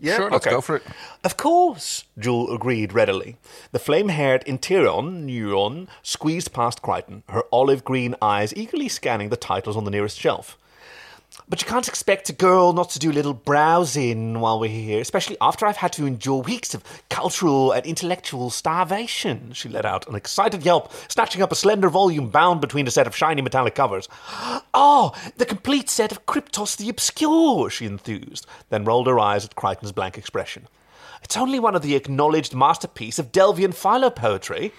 Yeah, 0.01 0.17
Sure, 0.17 0.31
let's 0.31 0.47
okay. 0.47 0.55
go 0.55 0.61
for 0.61 0.77
it. 0.77 0.83
Of 1.25 1.37
course, 1.37 2.05
Jool 2.19 2.55
agreed 2.55 2.93
readily. 2.93 3.37
The 3.73 3.81
flame 3.81 4.09
haired 4.11 4.45
Interion 4.45 5.27
neuron 5.27 5.89
squeezed 6.03 6.53
past 6.53 6.83
Crichton, 6.83 7.25
her 7.31 7.43
olive 7.51 7.85
green 7.85 8.15
eyes 8.23 8.55
eagerly 8.55 8.89
scanning 8.89 9.29
the 9.29 9.37
titles 9.37 9.77
on 9.77 9.85
the 9.85 9.91
nearest 9.91 10.19
shelf. 10.19 10.57
But 11.49 11.63
you 11.63 11.67
can't 11.67 11.89
expect 11.89 12.29
a 12.29 12.35
girl 12.35 12.75
not 12.75 12.91
to 12.91 12.99
do 12.99 13.11
a 13.11 13.13
little 13.13 13.33
browsing 13.33 14.39
while 14.41 14.61
we're 14.61 14.69
here, 14.69 15.01
especially 15.01 15.39
after 15.41 15.65
I've 15.65 15.79
had 15.79 15.95
to 15.95 16.07
endure 16.07 16.43
weeks 16.43 16.75
of 16.75 16.85
cultural 17.09 17.73
and 17.73 17.87
intellectual 17.87 18.51
starvation. 18.51 19.53
She 19.55 19.69
let 19.71 19.87
out 19.87 20.07
an 20.09 20.15
excited 20.15 20.63
yelp, 20.63 20.93
snatching 21.09 21.41
up 21.41 21.51
a 21.51 21.55
slender 21.55 21.89
volume 21.89 22.29
bound 22.29 22.61
between 22.61 22.87
a 22.87 22.91
set 22.91 23.07
of 23.07 23.17
shiny 23.17 23.41
metallic 23.41 23.75
covers. 23.75 24.09
Oh, 24.75 25.13
the 25.39 25.47
complete 25.47 25.89
set 25.89 26.13
of 26.13 26.27
Cryptos 26.27 26.77
the 26.77 26.91
Obscure, 26.91 27.71
she 27.71 27.87
enthused, 27.87 28.47
then 28.69 28.85
rolled 28.85 29.07
her 29.07 29.19
eyes 29.19 29.47
at 29.47 29.55
Crichton's 29.55 29.93
blank 29.93 30.19
expression. 30.19 30.69
It's 31.23 31.37
only 31.37 31.59
one 31.59 31.75
of 31.75 31.83
the 31.83 31.97
acknowledged 31.97 32.55
masterpiece 32.55 33.19
of 33.19 33.33
Delvian 33.33 33.75
philo-poetry. 33.75 34.73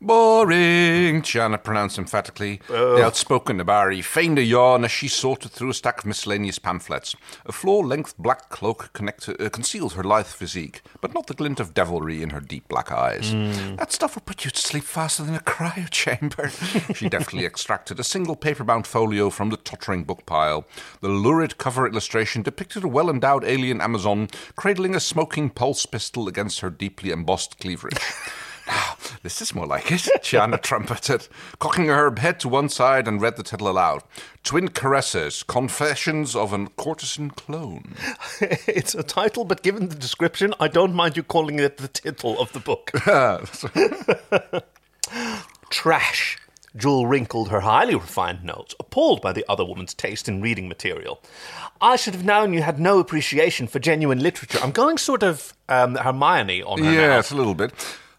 Boring, 0.00 1.22
Chiana 1.22 1.62
pronounced 1.62 1.98
emphatically. 1.98 2.60
The 2.68 3.04
outspoken 3.04 3.58
Nebari 3.58 4.04
feigned 4.04 4.38
a 4.38 4.42
yawn 4.42 4.84
as 4.84 4.90
she 4.90 5.08
sorted 5.08 5.52
through 5.52 5.70
a 5.70 5.74
stack 5.74 5.98
of 6.00 6.06
miscellaneous 6.06 6.58
pamphlets. 6.58 7.16
A 7.46 7.52
floor-length 7.52 8.16
black 8.18 8.50
cloak 8.50 8.90
uh, 9.00 9.48
concealed 9.48 9.94
her 9.94 10.04
lithe 10.04 10.26
physique, 10.26 10.82
but 11.00 11.14
not 11.14 11.26
the 11.26 11.34
glint 11.34 11.60
of 11.60 11.74
devilry 11.74 12.22
in 12.22 12.30
her 12.30 12.40
deep 12.40 12.68
black 12.68 12.92
eyes. 12.92 13.32
That 13.76 13.92
stuff 13.92 14.14
will 14.14 14.22
put 14.22 14.44
you 14.44 14.50
to 14.50 14.60
sleep 14.60 14.84
faster 14.84 15.22
than 15.22 15.34
a 15.34 15.40
cryo 15.40 15.88
chamber. 15.90 16.48
she 16.94 17.08
deftly 17.08 17.44
extracted 17.46 17.98
a 17.98 18.04
single 18.04 18.36
paper-bound 18.36 18.86
folio 18.86 19.30
from 19.30 19.50
the 19.50 19.56
tottering 19.56 20.04
book 20.04 20.26
pile. 20.26 20.66
The 21.00 21.08
lurid 21.08 21.58
cover 21.58 21.86
illustration 21.86 22.42
depicted 22.42 22.84
a 22.84 22.88
well-endowed 22.88 23.44
alien 23.44 23.80
Amazon 23.80 24.28
cradling 24.56 24.94
a 24.94 25.00
smoking 25.00 25.50
pulse 25.50 25.86
pistol 25.86 26.28
against 26.28 26.60
her 26.60 26.70
deeply 26.70 27.10
embossed 27.10 27.58
cleavage. 27.58 27.98
Now, 28.66 28.96
this 29.22 29.40
is 29.40 29.54
more 29.54 29.66
like 29.66 29.90
it, 29.92 30.00
Chiana 30.22 30.60
trumpeted, 30.60 31.28
cocking 31.58 31.86
her 31.86 32.14
head 32.16 32.40
to 32.40 32.48
one 32.48 32.68
side 32.68 33.06
and 33.06 33.20
read 33.20 33.36
the 33.36 33.42
title 33.42 33.68
aloud. 33.68 34.02
Twin 34.42 34.68
Caresses, 34.68 35.42
Confessions 35.42 36.34
of 36.34 36.52
an 36.52 36.68
Courtesan 36.68 37.30
Clone. 37.30 37.94
it's 38.40 38.94
a 38.94 39.02
title, 39.02 39.44
but 39.44 39.62
given 39.62 39.88
the 39.88 39.94
description, 39.94 40.54
I 40.60 40.68
don't 40.68 40.94
mind 40.94 41.16
you 41.16 41.22
calling 41.22 41.58
it 41.58 41.78
the 41.78 41.88
title 41.88 42.40
of 42.40 42.52
the 42.52 42.60
book. 42.60 42.90
Trash. 45.70 46.38
Jool 46.76 47.06
wrinkled 47.06 47.48
her 47.48 47.60
highly 47.60 47.94
refined 47.94 48.44
nose, 48.44 48.74
appalled 48.78 49.22
by 49.22 49.32
the 49.32 49.46
other 49.48 49.64
woman's 49.64 49.94
taste 49.94 50.28
in 50.28 50.42
reading 50.42 50.68
material. 50.68 51.22
I 51.80 51.96
should 51.96 52.14
have 52.14 52.24
known 52.24 52.52
you 52.52 52.62
had 52.62 52.78
no 52.78 52.98
appreciation 52.98 53.66
for 53.66 53.78
genuine 53.78 54.20
literature. 54.20 54.58
I'm 54.62 54.72
going 54.72 54.98
sort 54.98 55.22
of 55.22 55.54
um, 55.70 55.94
Hermione 55.94 56.62
on 56.62 56.78
her 56.78 56.84
now. 56.84 56.90
Yes, 56.90 57.30
a 57.30 57.34
little 57.34 57.54
bit. 57.54 57.72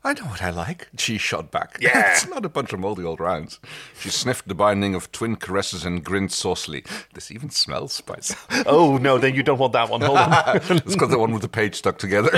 I 0.08 0.14
know 0.14 0.28
what 0.28 0.42
I 0.42 0.52
like, 0.52 0.88
she 0.98 1.18
shot 1.18 1.52
back. 1.52 1.78
Yeah. 1.88 2.14
it's 2.14 2.26
not 2.26 2.46
a 2.46 2.50
bunch 2.50 2.72
of 2.72 2.80
mouldy 2.80 3.04
old 3.04 3.20
rounds. 3.20 3.60
She 4.00 4.10
sniffed 4.10 4.48
the 4.48 4.56
binding 4.56 4.96
of 4.96 5.12
Twin 5.12 5.36
Caresses 5.36 5.84
and 5.84 6.02
grinned 6.02 6.30
saucily. 6.30 6.86
This 7.14 7.30
even 7.30 7.50
smells 7.50 7.92
spicy. 7.92 8.36
Oh, 8.66 8.98
no, 8.98 9.18
then 9.18 9.36
you 9.36 9.44
don't 9.44 9.58
want 9.58 9.74
that 9.74 9.90
one. 9.90 10.00
Hold 10.00 10.18
on. 10.18 10.56
it's 10.78 10.96
got 10.96 11.10
the 11.10 11.20
one 11.20 11.34
with 11.34 11.42
the 11.42 11.50
page 11.50 11.76
stuck 11.76 11.98
together. 11.98 12.30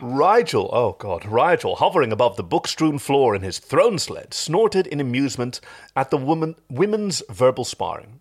Rygel, 0.00 0.68
oh 0.72 0.96
God, 0.98 1.22
Rygel, 1.22 1.76
hovering 1.76 2.10
above 2.10 2.36
the 2.36 2.42
book 2.42 2.66
strewn 2.66 2.98
floor 2.98 3.36
in 3.36 3.42
his 3.42 3.60
throne 3.60 4.00
sled, 4.00 4.34
snorted 4.34 4.88
in 4.88 4.98
amusement 4.98 5.60
at 5.94 6.10
the 6.10 6.16
woman, 6.16 6.56
women's 6.68 7.22
verbal 7.30 7.64
sparring. 7.64 8.20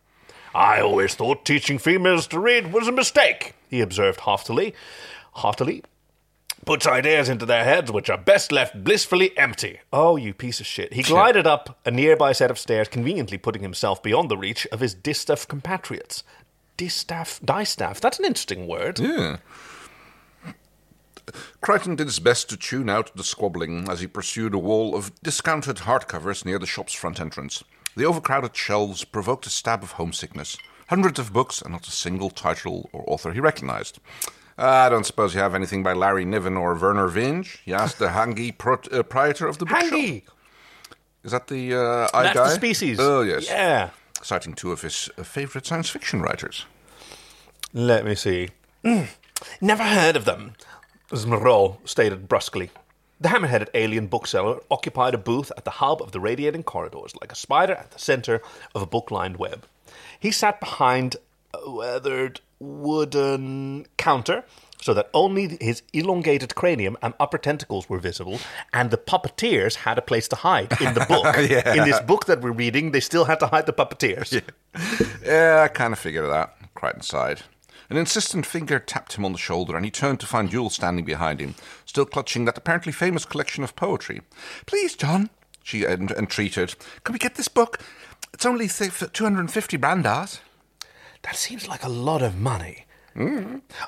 I 0.54 0.80
always 0.80 1.16
thought 1.16 1.44
teaching 1.44 1.80
females 1.80 2.28
to 2.28 2.40
read 2.40 2.72
was 2.72 2.88
a 2.88 2.92
mistake, 2.92 3.56
he 3.68 3.82
observed 3.82 4.20
haughtily. 4.22 4.76
Haughtily. 5.34 5.84
Puts 6.68 6.86
ideas 6.86 7.30
into 7.30 7.46
their 7.46 7.64
heads 7.64 7.92
which 7.92 8.10
are 8.10 8.18
best 8.18 8.52
left 8.52 8.84
blissfully 8.84 9.36
empty. 9.38 9.80
Oh, 9.92 10.18
you 10.18 10.34
piece 10.34 10.60
of 10.60 10.66
shit. 10.66 10.94
He 10.94 11.02
glided 11.02 11.48
up 11.48 11.80
a 11.86 11.92
nearby 11.92 12.34
set 12.34 12.52
of 12.52 12.60
stairs, 12.60 12.88
conveniently 12.88 13.38
putting 13.38 13.62
himself 13.62 14.04
beyond 14.04 14.30
the 14.30 14.38
reach 14.38 14.68
of 14.68 14.82
his 14.82 14.94
distaff 14.94 15.48
compatriots. 15.48 16.24
Distaff? 16.76 17.40
Distaff? 17.44 18.02
That's 18.02 18.20
an 18.20 18.26
interesting 18.26 18.68
word. 18.68 19.00
Yeah. 19.00 19.38
Crichton 21.62 21.96
did 21.96 22.08
his 22.08 22.20
best 22.20 22.50
to 22.50 22.58
tune 22.58 22.90
out 22.90 23.16
the 23.16 23.24
squabbling 23.24 23.90
as 23.90 24.02
he 24.02 24.08
pursued 24.08 24.54
a 24.54 24.60
wall 24.60 24.96
of 24.96 25.12
discounted 25.24 25.78
hardcovers 25.78 26.46
near 26.46 26.60
the 26.60 26.66
shop's 26.68 26.94
front 26.94 27.20
entrance. 27.20 27.64
The 27.96 28.06
overcrowded 28.06 28.56
shelves 28.56 29.04
provoked 29.04 29.46
a 29.48 29.50
stab 29.50 29.84
of 29.84 29.94
homesickness. 29.94 30.58
Hundreds 30.90 31.18
of 31.18 31.34
books 31.34 31.62
and 31.62 31.72
not 31.72 31.88
a 31.88 31.92
single 31.92 32.30
title 32.30 32.90
or 32.94 33.04
author 33.08 33.34
he 33.34 33.40
recognized. 33.40 34.00
I 34.58 34.90
don't 34.90 35.06
suppose 35.06 35.36
you 35.36 35.42
have 35.42 35.54
anything 35.54 35.84
by 35.84 35.94
Larry 35.94 36.26
Niven 36.26 36.58
or 36.58 36.76
Vernor 36.76 37.10
Vinge? 37.10 37.60
He 37.64 37.74
asked 37.74 38.00
the 38.00 38.08
Hangi 38.08 38.58
pro- 38.58 38.74
uh, 38.76 39.04
proprietor 39.04 39.48
of 39.48 39.60
the 39.60 39.66
bookshop. 39.66 39.92
Hangy! 39.92 40.24
Is 41.24 41.32
that 41.32 41.48
the 41.48 41.76
uh, 41.76 42.08
eye 42.14 42.24
That's 42.24 42.36
guy? 42.36 42.48
the 42.50 42.56
species. 42.56 43.00
Oh, 43.00 43.22
yes. 43.22 43.48
Yeah. 43.48 43.90
Citing 44.24 44.54
two 44.54 44.72
of 44.72 44.82
his 44.82 45.10
uh, 45.18 45.24
favorite 45.24 45.66
science 45.66 45.90
fiction 45.90 46.22
writers. 46.22 46.66
Let 47.74 48.06
me 48.06 48.16
see. 48.16 48.50
Mm, 48.84 49.10
never 49.62 49.84
heard 49.84 50.16
of 50.16 50.26
them, 50.26 50.54
Moreau 51.26 51.78
stated 51.86 52.28
brusquely. 52.28 52.70
The 53.20 53.30
hammer 53.30 53.48
headed 53.48 53.70
alien 53.74 54.08
bookseller 54.08 54.62
occupied 54.72 55.14
a 55.16 55.18
booth 55.20 55.52
at 55.58 55.66
the 55.66 55.72
hub 55.72 56.02
of 56.02 56.12
the 56.12 56.20
radiating 56.20 56.64
corridors, 56.64 57.14
like 57.20 57.32
a 57.32 57.36
spider 57.36 57.74
at 57.74 57.92
the 57.92 58.00
center 58.00 58.42
of 58.74 58.82
a 58.82 58.88
book 58.88 59.12
lined 59.12 59.38
web. 59.38 59.66
He 60.20 60.32
sat 60.32 60.60
behind 60.60 61.18
a 61.54 61.70
weathered 61.70 62.42
wooden 62.60 63.86
counter 63.98 64.44
so 64.82 64.94
that 64.94 65.10
only 65.14 65.58
his 65.60 65.82
elongated 65.94 66.56
cranium 66.56 66.98
and 67.02 67.14
upper 67.20 67.38
tentacles 67.38 67.90
were 67.90 67.98
visible, 68.00 68.40
and 68.74 68.92
the 68.92 68.98
puppeteers 68.98 69.76
had 69.76 69.98
a 69.98 70.02
place 70.02 70.28
to 70.28 70.36
hide 70.36 70.72
in 70.80 70.94
the 70.94 71.06
book. 71.08 71.36
In 71.38 71.84
this 71.84 72.00
book 72.02 72.26
that 72.26 72.42
we're 72.42 72.52
reading, 72.52 72.92
they 72.92 73.00
still 73.00 73.26
had 73.26 73.40
to 73.40 73.48
hide 73.48 73.66
the 73.66 73.74
puppeteers. 73.74 74.42
Yeah, 75.26 75.64
I 75.64 75.68
kind 75.68 75.94
of 75.94 76.00
figured 76.00 76.26
it 76.26 76.32
out. 76.32 76.54
Crichton 76.76 77.02
sighed. 77.02 77.42
An 77.90 77.98
insistent 77.98 78.46
finger 78.46 78.80
tapped 78.80 79.14
him 79.14 79.26
on 79.26 79.32
the 79.32 79.38
shoulder, 79.38 79.76
and 79.76 79.86
he 79.86 79.92
turned 79.92 80.20
to 80.20 80.28
find 80.28 80.50
Jool 80.50 80.70
standing 80.70 81.06
behind 81.06 81.40
him, 81.40 81.56
still 81.86 82.06
clutching 82.06 82.46
that 82.46 82.58
apparently 82.58 82.92
famous 82.92 83.26
collection 83.26 83.64
of 83.64 83.76
poetry. 83.76 84.22
Please, 84.66 84.96
John, 84.96 85.30
she 85.64 85.86
entreated, 85.86 86.76
can 87.04 87.14
we 87.14 87.20
get 87.20 87.36
this 87.36 87.48
book? 87.48 87.80
It's 88.34 88.46
only 88.46 88.68
say, 88.68 88.90
250 88.90 89.78
brandars. 89.78 90.42
That 91.28 91.36
seems 91.36 91.68
like 91.68 91.84
a 91.84 91.90
lot 91.90 92.22
of 92.22 92.38
money. 92.40 92.86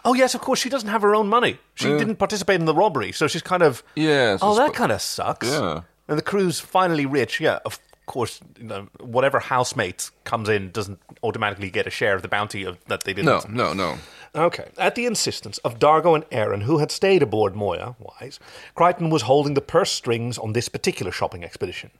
Oh 0.03 0.13
yes, 0.13 0.35
of 0.35 0.41
course 0.41 0.59
she 0.59 0.69
doesn't 0.69 0.89
have 0.89 1.01
her 1.03 1.15
own 1.15 1.27
money. 1.27 1.59
She 1.75 1.87
didn't 1.87 2.17
participate 2.17 2.59
in 2.59 2.65
the 2.65 2.73
robbery, 2.73 3.11
so 3.13 3.27
she's 3.27 3.41
kind 3.43 3.63
of 3.63 3.81
Yes, 3.95 4.43
I 4.43 4.47
Oh, 4.47 4.55
that 4.55 4.73
kind 4.73 4.91
of 4.91 5.01
sucks. 5.01 5.47
Yeah. 5.47 5.81
And 6.09 6.17
the 6.17 6.23
crew's 6.23 6.59
finally 6.59 7.05
rich. 7.05 7.39
Yeah, 7.39 7.59
of 7.63 7.79
course. 8.07 8.41
You 8.57 8.65
know, 8.65 8.87
whatever 8.99 9.39
housemate 9.39 10.09
comes 10.25 10.49
in 10.49 10.71
doesn't 10.71 10.99
automatically 11.23 11.69
get 11.69 11.87
a 11.87 11.91
share 11.91 12.15
of 12.15 12.23
the 12.23 12.27
bounty 12.27 12.63
of 12.65 12.77
that 12.87 13.03
they 13.03 13.13
didn't. 13.13 13.49
No, 13.49 13.71
no, 13.71 13.73
no. 13.73 13.97
Okay. 14.35 14.67
At 14.77 14.95
the 14.95 15.05
insistence 15.05 15.59
of 15.59 15.79
Dargo 15.79 16.15
and 16.15 16.27
Aeryn, 16.31 16.63
who 16.63 16.79
had 16.79 16.91
stayed 16.91 17.23
aboard 17.23 17.55
Moya, 17.55 17.95
wise, 17.99 18.39
Crichton 18.75 19.09
was 19.09 19.21
holding 19.23 19.53
the 19.53 19.61
purse 19.61 19.91
strings 19.91 20.37
on 20.37 20.53
this 20.53 20.69
particular 20.69 21.11
shopping 21.11 21.43
expedition. 21.43 21.91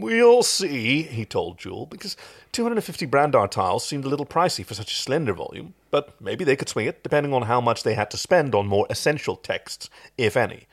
We'll 0.00 0.42
see, 0.42 1.02
he 1.02 1.26
told 1.26 1.58
Jool, 1.58 1.84
because 1.84 2.16
250 2.52 3.04
Brandar 3.06 3.46
tiles 3.46 3.86
seemed 3.86 4.06
a 4.06 4.08
little 4.08 4.24
pricey 4.24 4.64
for 4.64 4.72
such 4.72 4.92
a 4.92 4.96
slender 4.96 5.34
volume, 5.34 5.74
but 5.90 6.18
maybe 6.20 6.42
they 6.42 6.56
could 6.56 6.70
swing 6.70 6.86
it, 6.86 7.02
depending 7.02 7.34
on 7.34 7.42
how 7.42 7.60
much 7.60 7.82
they 7.82 7.94
had 7.94 8.10
to 8.12 8.16
spend 8.16 8.54
on 8.54 8.66
more 8.66 8.86
essential 8.88 9.36
texts, 9.36 9.90
if 10.16 10.38
any. 10.38 10.66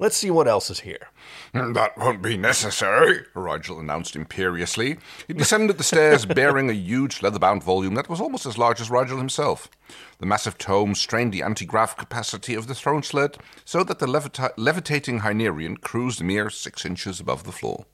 Let's 0.00 0.16
see 0.16 0.30
what 0.30 0.46
else 0.46 0.70
is 0.70 0.80
here. 0.80 1.08
Hmm, 1.52 1.72
that 1.72 1.98
won't 1.98 2.22
be 2.22 2.36
necessary, 2.36 3.24
Rygel 3.34 3.80
announced 3.80 4.14
imperiously. 4.14 4.98
He 5.26 5.34
descended 5.34 5.76
the 5.76 5.82
stairs 5.82 6.24
bearing 6.24 6.70
a 6.70 6.72
huge 6.72 7.20
leather-bound 7.20 7.64
volume 7.64 7.96
that 7.96 8.08
was 8.08 8.20
almost 8.20 8.46
as 8.46 8.56
large 8.56 8.80
as 8.80 8.90
Rygel 8.90 9.18
himself. 9.18 9.68
The 10.20 10.26
massive 10.26 10.56
tome 10.56 10.94
strained 10.94 11.32
the 11.32 11.42
anti-grav 11.42 11.96
capacity 11.96 12.54
of 12.54 12.68
the 12.68 12.76
throne 12.76 13.02
sled 13.02 13.38
so 13.64 13.82
that 13.82 13.98
the 13.98 14.06
levita- 14.06 14.52
levitating 14.56 15.20
Hynerian 15.22 15.80
cruised 15.80 16.22
mere 16.22 16.48
six 16.48 16.86
inches 16.86 17.18
above 17.18 17.42
the 17.42 17.50
floor. 17.50 17.84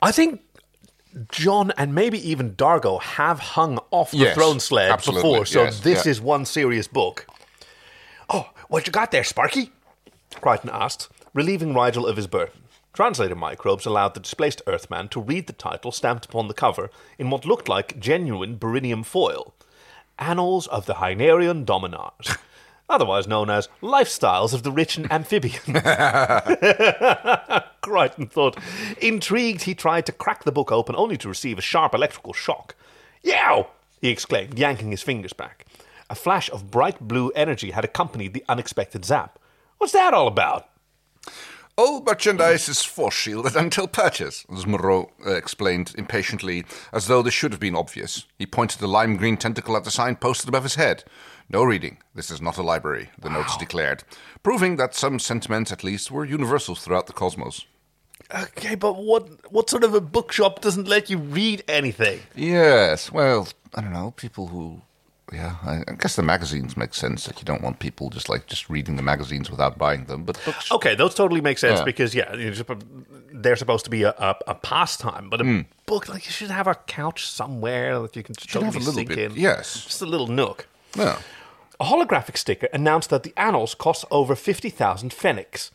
I 0.00 0.12
think 0.12 0.42
John 1.30 1.72
and 1.76 1.94
maybe 1.94 2.18
even 2.28 2.54
Dargo 2.54 3.00
have 3.00 3.40
hung 3.40 3.78
off 3.90 4.10
the 4.10 4.18
Yes, 4.18 4.34
throne 4.34 4.60
sled 4.60 4.96
before, 5.04 5.46
so 5.46 5.64
yes, 5.64 5.80
this 5.80 6.04
yeah. 6.04 6.10
is 6.10 6.20
one 6.20 6.44
serious 6.44 6.86
book. 6.86 7.26
Oh, 8.30 8.50
what 8.68 8.86
you 8.86 8.92
got 8.92 9.10
there, 9.10 9.24
Sparky? 9.24 9.72
Crichton 10.40 10.70
asked, 10.72 11.08
relieving 11.34 11.72
Rygel 11.72 12.08
of 12.08 12.16
his 12.16 12.26
burden. 12.26 12.62
Translator 12.92 13.34
microbes 13.34 13.86
allowed 13.86 14.14
the 14.14 14.20
displaced 14.20 14.60
Earthman 14.66 15.08
to 15.08 15.20
read 15.20 15.46
the 15.46 15.52
title 15.52 15.92
stamped 15.92 16.24
upon 16.26 16.48
the 16.48 16.54
cover 16.54 16.90
in 17.18 17.30
what 17.30 17.44
looked 17.44 17.68
like 17.68 17.98
genuine 18.00 18.56
beryllium 18.56 19.02
foil 19.02 19.54
Annals 20.18 20.66
of 20.66 20.86
the 20.86 20.94
Hynerian 20.94 21.64
Dominars, 21.64 22.36
otherwise 22.88 23.26
known 23.26 23.50
as 23.50 23.68
Lifestyles 23.82 24.54
of 24.54 24.62
the 24.62 24.72
Rich 24.72 24.96
and 24.96 25.10
Amphibian. 25.12 25.60
Crichton 27.80 28.26
thought. 28.26 28.58
Intrigued, 29.00 29.62
he 29.62 29.74
tried 29.74 30.06
to 30.06 30.12
crack 30.12 30.44
the 30.44 30.52
book 30.52 30.72
open 30.72 30.94
only 30.96 31.16
to 31.18 31.28
receive 31.28 31.58
a 31.58 31.62
sharp 31.62 31.94
electrical 31.94 32.32
shock. 32.32 32.74
Yow! 33.22 33.68
he 34.00 34.08
exclaimed, 34.08 34.58
yanking 34.58 34.90
his 34.90 35.02
fingers 35.02 35.32
back. 35.32 35.66
A 36.10 36.14
flash 36.14 36.50
of 36.50 36.70
bright 36.70 37.00
blue 37.00 37.30
energy 37.30 37.72
had 37.72 37.84
accompanied 37.84 38.32
the 38.32 38.44
unexpected 38.48 39.04
zap. 39.04 39.38
What's 39.78 39.92
that 39.92 40.14
all 40.14 40.28
about? 40.28 40.68
All 41.76 42.02
merchandise 42.02 42.68
is 42.68 42.82
force 42.82 43.14
shielded 43.14 43.54
until 43.54 43.86
purchase, 43.86 44.44
as 44.52 44.66
Moreau 44.66 45.12
uh, 45.24 45.34
explained 45.34 45.94
impatiently, 45.96 46.64
as 46.92 47.06
though 47.06 47.22
this 47.22 47.34
should 47.34 47.52
have 47.52 47.60
been 47.60 47.76
obvious. 47.76 48.24
He 48.36 48.46
pointed 48.46 48.80
the 48.80 48.88
lime 48.88 49.16
green 49.16 49.36
tentacle 49.36 49.76
at 49.76 49.84
the 49.84 49.92
sign 49.92 50.16
posted 50.16 50.48
above 50.48 50.64
his 50.64 50.74
head. 50.74 51.04
No 51.50 51.64
reading. 51.64 51.98
This 52.14 52.30
is 52.30 52.40
not 52.42 52.58
a 52.58 52.62
library, 52.62 53.08
the 53.18 53.30
notes 53.30 53.56
declared, 53.56 54.04
proving 54.42 54.76
that 54.76 54.94
some 54.94 55.18
sentiments, 55.18 55.72
at 55.72 55.82
least, 55.82 56.10
were 56.10 56.24
universal 56.24 56.74
throughout 56.74 57.06
the 57.06 57.12
cosmos. 57.14 57.64
Okay, 58.34 58.74
but 58.74 58.94
what 59.02 59.50
what 59.52 59.70
sort 59.70 59.84
of 59.84 59.94
a 59.94 60.00
bookshop 60.00 60.60
doesn't 60.60 60.86
let 60.88 61.08
you 61.08 61.16
read 61.18 61.62
anything? 61.66 62.20
Yes, 62.34 63.10
well, 63.10 63.48
I 63.74 63.80
don't 63.80 63.92
know, 63.92 64.12
people 64.16 64.48
who. 64.48 64.82
Yeah, 65.32 65.56
I, 65.62 65.82
I 65.86 65.92
guess 65.98 66.16
the 66.16 66.22
magazines 66.22 66.74
make 66.76 66.94
sense 66.94 67.24
that 67.26 67.38
you 67.38 67.44
don't 67.44 67.62
want 67.62 67.78
people 67.78 68.08
just 68.10 68.28
like 68.30 68.46
just 68.46 68.68
reading 68.70 68.96
the 68.96 69.02
magazines 69.02 69.50
without 69.50 69.76
buying 69.78 70.04
them, 70.06 70.24
but 70.24 70.38
books. 70.44 70.70
Okay, 70.72 70.94
those 70.94 71.14
totally 71.14 71.40
make 71.42 71.58
sense 71.58 71.78
Yeah. 71.80 71.84
because 71.84 72.14
yeah, 72.14 72.34
they're 73.32 73.56
supposed 73.56 73.84
to 73.84 73.90
be 73.90 74.02
a, 74.04 74.10
a, 74.10 74.36
a 74.48 74.54
pastime, 74.54 75.28
but 75.30 75.40
a 75.42 75.64
book 75.86 76.08
like 76.08 76.24
you 76.26 76.32
should 76.32 76.50
have 76.50 76.66
a 76.66 76.74
couch 76.74 77.26
somewhere 77.28 77.98
that 78.00 78.16
you 78.16 78.22
can 78.22 78.34
just 78.34 78.50
Hmm. 78.50 78.52
Should 78.52 78.62
have 78.64 78.72
totally 78.74 78.84
a 78.84 78.88
little 78.88 78.98
sink 78.98 79.08
bit, 79.08 79.32
in. 79.32 79.36
yes. 79.42 79.84
just 79.84 80.02
a 80.02 80.06
little 80.06 80.28
nook. 80.28 80.66
Yeah. 80.96 81.18
A 81.80 81.84
holographic 81.84 82.36
sticker 82.36 82.68
announced 82.72 83.08
that 83.10 83.22
the 83.22 83.32
annals 83.36 83.76
cost 83.76 84.04
over 84.10 84.34
50,000 84.34 85.10
pfennigs. 85.10 85.70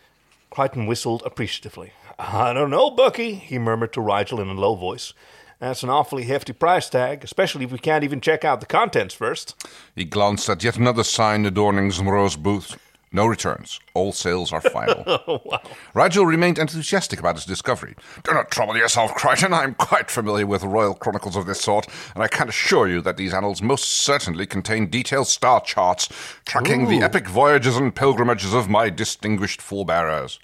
Crichton 0.50 0.86
whistled 0.86 1.24
appreciatively. 1.25 1.93
I 2.19 2.51
don't 2.51 2.69
know, 2.69 2.91
Bucky, 2.91 3.36
he 3.36 3.57
murmured 3.57 3.93
to 3.93 4.01
Rygel 4.01 4.39
in 4.39 4.50
a 4.50 4.53
low 4.53 4.75
voice. 4.75 5.13
That's 5.60 5.81
an 5.81 5.89
awfully 5.89 6.24
hefty 6.24 6.51
price 6.51 6.89
tag, 6.89 7.24
especially 7.24 7.63
if 7.63 7.72
we 7.72 7.79
can't 7.79 8.03
even 8.03 8.19
check 8.19 8.43
out 8.43 8.60
the 8.60 8.65
contents 8.65 9.13
first. 9.13 9.55
He 9.95 10.03
glanced 10.03 10.50
at 10.50 10.62
yet 10.62 10.75
another 10.75 11.05
sign 11.05 11.45
adorning 11.45 11.89
Zmro's 11.89 12.36
booth. 12.36 12.77
No 13.15 13.27
returns. 13.27 13.79
All 13.93 14.12
sales 14.12 14.51
are 14.51 14.60
final. 14.62 15.03
Oh, 15.25 15.41
wow. 15.46 15.62
Rygel 15.93 16.25
remained 16.25 16.58
enthusiastic 16.58 17.20
about 17.20 17.36
his 17.36 17.46
discovery. 17.46 17.96
Do 18.24 18.34
not 18.34 18.51
trouble 18.51 18.75
yourself, 18.75 19.13
Crichton. 19.13 19.53
I 19.53 19.63
am 19.63 19.75
quite 19.75 20.10
familiar 20.10 20.46
with 20.46 20.63
royal 20.63 20.96
chronicles 20.96 21.36
of 21.36 21.46
this 21.46 21.62
sort, 21.62 21.88
and 22.13 22.24
I 22.24 22.27
can 22.27 22.50
assure 22.50 22.88
you 22.88 23.00
that 23.01 23.15
these 23.15 23.34
annals 23.34 23.62
most 23.62 23.84
certainly 23.88 24.46
contain 24.46 24.89
detailed 24.89 25.27
star 25.27 25.62
charts 25.62 26.10
tracking 26.46 26.88
the 26.89 27.01
epic 27.01 27.27
voyages 27.27 27.77
and 27.77 27.96
pilgrimages 27.96 28.53
of 28.53 28.70
my 28.70 28.89
distinguished 28.89 29.62
forebearers. 29.62 30.39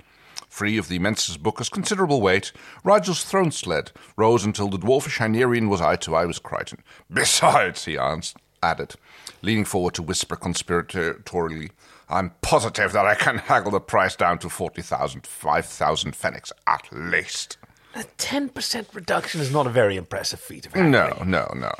Free 0.47 0.77
of 0.77 0.87
the 0.87 0.95
immense 0.95 1.35
book's 1.37 1.69
considerable 1.69 2.21
weight, 2.21 2.51
Rygel's 2.85 3.23
throne 3.23 3.51
sled 3.51 3.91
rose 4.15 4.45
until 4.45 4.69
the 4.69 4.79
dwarfish 4.79 5.17
Hynerian 5.17 5.67
was 5.69 5.81
eye 5.81 5.97
to 5.97 6.15
eye 6.15 6.25
with 6.25 6.43
Crichton. 6.43 6.83
Besides, 7.11 7.85
he 7.85 7.97
added, 7.97 8.95
leaning 9.41 9.65
forward 9.65 9.93
to 9.95 10.03
whisper 10.03 10.35
conspiratorially, 10.35 11.71
I'm 12.09 12.31
positive 12.41 12.91
that 12.93 13.05
I 13.05 13.15
can 13.15 13.37
haggle 13.49 13.71
the 13.71 13.79
price 13.79 14.15
down 14.15 14.39
to 14.39 14.49
40,000, 14.49 15.25
5,000 15.27 16.11
pfennigs 16.13 16.51
at 16.67 16.87
least. 16.91 17.57
A 17.95 18.03
10% 18.17 18.93
reduction 18.93 19.41
is 19.41 19.51
not 19.51 19.65
a 19.67 19.69
very 19.69 19.95
impressive 19.95 20.39
feat 20.39 20.65
of 20.65 20.75
No, 20.75 21.01
haggling. 21.03 21.29
no, 21.31 21.51
no. 21.55 21.71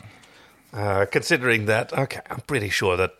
Uh, 0.73 1.05
considering 1.05 1.65
that, 1.65 1.91
okay, 1.93 2.21
I'm 2.29 2.41
pretty 2.41 2.69
sure 2.69 2.95
that 2.97 3.13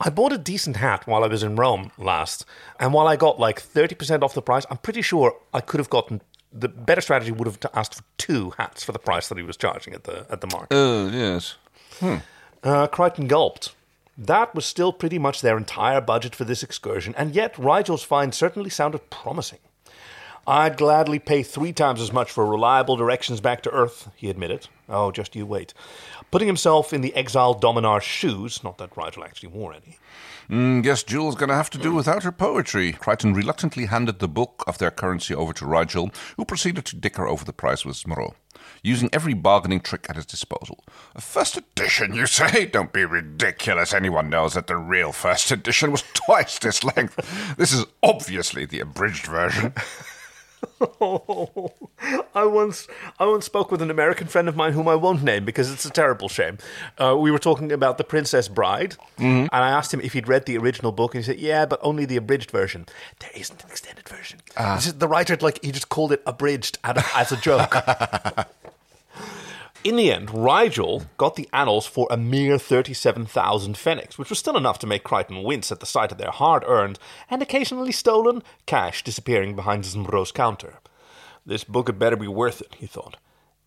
I 0.00 0.08
bought 0.10 0.32
a 0.32 0.38
decent 0.38 0.76
hat 0.76 1.06
while 1.06 1.24
I 1.24 1.26
was 1.26 1.42
in 1.42 1.56
Rome 1.56 1.92
last, 1.98 2.46
and 2.78 2.94
while 2.94 3.06
I 3.06 3.16
got 3.16 3.38
like 3.38 3.60
30% 3.62 4.22
off 4.22 4.32
the 4.34 4.40
price, 4.42 4.64
I'm 4.70 4.78
pretty 4.78 5.02
sure 5.02 5.34
I 5.52 5.60
could 5.60 5.78
have 5.78 5.90
gotten 5.90 6.22
the 6.52 6.68
better 6.68 7.00
strategy 7.00 7.30
would 7.32 7.46
have 7.46 7.58
asked 7.74 7.94
for 7.94 8.02
two 8.18 8.52
hats 8.58 8.82
for 8.82 8.92
the 8.92 8.98
price 8.98 9.28
that 9.28 9.38
he 9.38 9.44
was 9.44 9.56
charging 9.56 9.94
at 9.94 10.02
the 10.04 10.26
at 10.30 10.40
the 10.40 10.48
market. 10.48 10.68
Oh, 10.74 11.08
yes. 11.08 11.54
Uh, 12.64 12.86
Crichton 12.88 13.28
gulped. 13.28 13.74
That 14.20 14.54
was 14.54 14.66
still 14.66 14.92
pretty 14.92 15.18
much 15.18 15.40
their 15.40 15.56
entire 15.56 16.02
budget 16.02 16.36
for 16.36 16.44
this 16.44 16.62
excursion, 16.62 17.14
and 17.16 17.34
yet 17.34 17.54
Rygel's 17.54 18.02
find 18.02 18.34
certainly 18.34 18.68
sounded 18.68 19.08
promising. 19.08 19.60
I'd 20.46 20.76
gladly 20.76 21.18
pay 21.18 21.42
three 21.42 21.72
times 21.72 22.02
as 22.02 22.12
much 22.12 22.30
for 22.30 22.44
reliable 22.44 22.96
directions 22.96 23.40
back 23.40 23.62
to 23.62 23.70
Earth, 23.70 24.10
he 24.14 24.28
admitted. 24.28 24.68
Oh, 24.90 25.10
just 25.10 25.34
you 25.34 25.46
wait. 25.46 25.72
Putting 26.30 26.48
himself 26.48 26.92
in 26.92 27.00
the 27.00 27.14
exiled 27.14 27.62
Dominar's 27.62 28.04
shoes, 28.04 28.62
not 28.62 28.76
that 28.76 28.94
Rygel 28.94 29.24
actually 29.24 29.48
wore 29.48 29.72
any. 29.72 29.98
Mm, 30.50 30.82
guess 30.82 31.02
Jool's 31.02 31.34
going 31.34 31.48
to 31.48 31.54
have 31.54 31.70
to 31.70 31.78
do 31.78 31.94
without 31.94 32.22
her 32.22 32.32
poetry. 32.32 32.92
Crichton 32.92 33.32
reluctantly 33.32 33.86
handed 33.86 34.18
the 34.18 34.28
book 34.28 34.64
of 34.66 34.76
their 34.76 34.90
currency 34.90 35.34
over 35.34 35.54
to 35.54 35.64
Rigel, 35.64 36.10
who 36.36 36.44
proceeded 36.44 36.84
to 36.86 36.96
dicker 36.96 37.26
over 37.26 37.46
the 37.46 37.54
price 37.54 37.86
with 37.86 37.96
Zmro, 37.96 38.34
using 38.82 39.10
every 39.12 39.34
bargaining 39.34 39.80
trick 39.80 40.06
at 40.08 40.16
his 40.16 40.26
disposal. 40.26 40.84
A 41.14 41.20
first 41.20 41.56
edition, 41.56 42.14
you 42.14 42.26
say? 42.26 42.66
Don't 42.66 42.92
be 42.92 43.04
ridiculous. 43.04 43.92
Anyone 43.92 44.30
knows 44.30 44.54
that 44.54 44.66
the 44.66 44.76
real 44.76 45.12
first 45.12 45.50
edition 45.50 45.90
was 45.90 46.02
twice 46.14 46.58
this 46.58 46.84
length. 46.84 47.56
This 47.56 47.72
is 47.72 47.84
obviously 48.02 48.64
the 48.64 48.80
abridged 48.80 49.26
version. 49.26 49.74
Oh, 50.80 51.72
I 52.34 52.44
once 52.44 52.88
I 53.18 53.26
once 53.26 53.44
spoke 53.44 53.70
with 53.70 53.82
an 53.82 53.90
American 53.90 54.26
friend 54.26 54.48
of 54.48 54.56
mine 54.56 54.72
whom 54.72 54.88
I 54.88 54.94
won't 54.94 55.22
name 55.22 55.44
because 55.44 55.70
it's 55.70 55.84
a 55.84 55.90
terrible 55.90 56.28
shame. 56.28 56.58
Uh, 56.98 57.16
we 57.18 57.30
were 57.30 57.38
talking 57.38 57.72
about 57.72 57.98
The 57.98 58.04
Princess 58.04 58.48
Bride, 58.48 58.96
and 59.18 59.48
I 59.52 59.70
asked 59.70 59.92
him 59.92 60.00
if 60.00 60.12
he'd 60.12 60.28
read 60.28 60.46
the 60.46 60.56
original 60.56 60.92
book, 60.92 61.14
and 61.14 61.24
he 61.24 61.26
said, 61.26 61.40
"Yeah, 61.40 61.66
but 61.66 61.78
only 61.82 62.04
the 62.04 62.16
abridged 62.16 62.50
version. 62.50 62.86
There 63.20 63.30
isn't 63.34 63.62
an 63.62 63.70
extended 63.70 64.08
version." 64.08 64.40
He 64.56 64.80
said 64.80 65.00
the 65.00 65.08
writer 65.08 65.36
like 65.40 65.62
he 65.62 65.72
just 65.72 65.88
called 65.88 66.12
it 66.12 66.22
abridged 66.26 66.78
as 66.84 67.32
a 67.32 67.36
joke. 67.36 67.74
In 69.82 69.96
the 69.96 70.12
end, 70.12 70.28
Rygel 70.28 71.06
got 71.16 71.36
the 71.36 71.48
annals 71.54 71.86
for 71.86 72.06
a 72.10 72.16
mere 72.18 72.58
37,000 72.58 73.76
pfennigs, 73.76 74.18
which 74.18 74.28
was 74.28 74.38
still 74.38 74.58
enough 74.58 74.78
to 74.80 74.86
make 74.86 75.04
Crichton 75.04 75.42
wince 75.42 75.72
at 75.72 75.80
the 75.80 75.86
sight 75.86 76.12
of 76.12 76.18
their 76.18 76.30
hard 76.30 76.64
earned 76.66 76.98
and 77.30 77.40
occasionally 77.40 77.90
stolen 77.90 78.42
cash 78.66 79.02
disappearing 79.02 79.56
behind 79.56 79.84
Zmbro's 79.84 80.32
counter. 80.32 80.80
This 81.46 81.64
book 81.64 81.88
had 81.88 81.98
better 81.98 82.16
be 82.16 82.28
worth 82.28 82.60
it, 82.60 82.74
he 82.78 82.86
thought. 82.86 83.16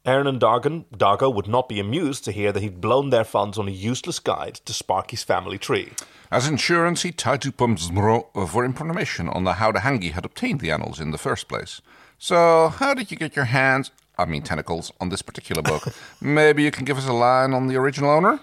Aeryn 0.05 0.27
and 0.27 0.39
Dargan, 0.39 0.85
Dargo 0.95 1.33
would 1.33 1.47
not 1.47 1.67
be 1.67 1.79
amused 1.79 2.23
to 2.25 2.31
hear 2.31 2.51
that 2.51 2.61
he'd 2.61 2.79
blown 2.79 3.09
their 3.09 3.23
funds 3.23 3.57
on 3.57 3.67
a 3.67 3.71
useless 3.71 4.19
guide 4.19 4.55
to 4.65 4.73
Sparky's 4.73 5.23
family 5.23 5.57
tree. 5.57 5.93
As 6.29 6.47
insurance, 6.47 7.01
he 7.01 7.11
tried 7.11 7.41
to 7.41 7.51
pump 7.51 7.79
Zmro 7.79 8.49
for 8.49 8.63
information 8.63 9.29
on 9.29 9.47
how 9.47 9.71
the 9.71 9.79
Hangi 9.79 10.11
had 10.11 10.25
obtained 10.25 10.59
the 10.59 10.69
annals 10.69 10.99
in 10.99 11.09
the 11.09 11.17
first 11.17 11.47
place. 11.47 11.81
So, 12.19 12.67
how 12.67 12.93
did 12.93 13.09
you 13.09 13.17
get 13.17 13.35
your 13.35 13.45
hands, 13.45 13.89
I 14.17 14.25
mean 14.25 14.41
tentacles, 14.43 14.91
on 15.01 15.09
this 15.09 15.21
particular 15.21 15.61
book? 15.61 15.87
Maybe 16.21 16.63
you 16.63 16.71
can 16.71 16.85
give 16.85 16.97
us 16.97 17.07
a 17.07 17.13
line 17.13 17.53
on 17.53 17.67
the 17.67 17.75
original 17.77 18.09
owner? 18.11 18.39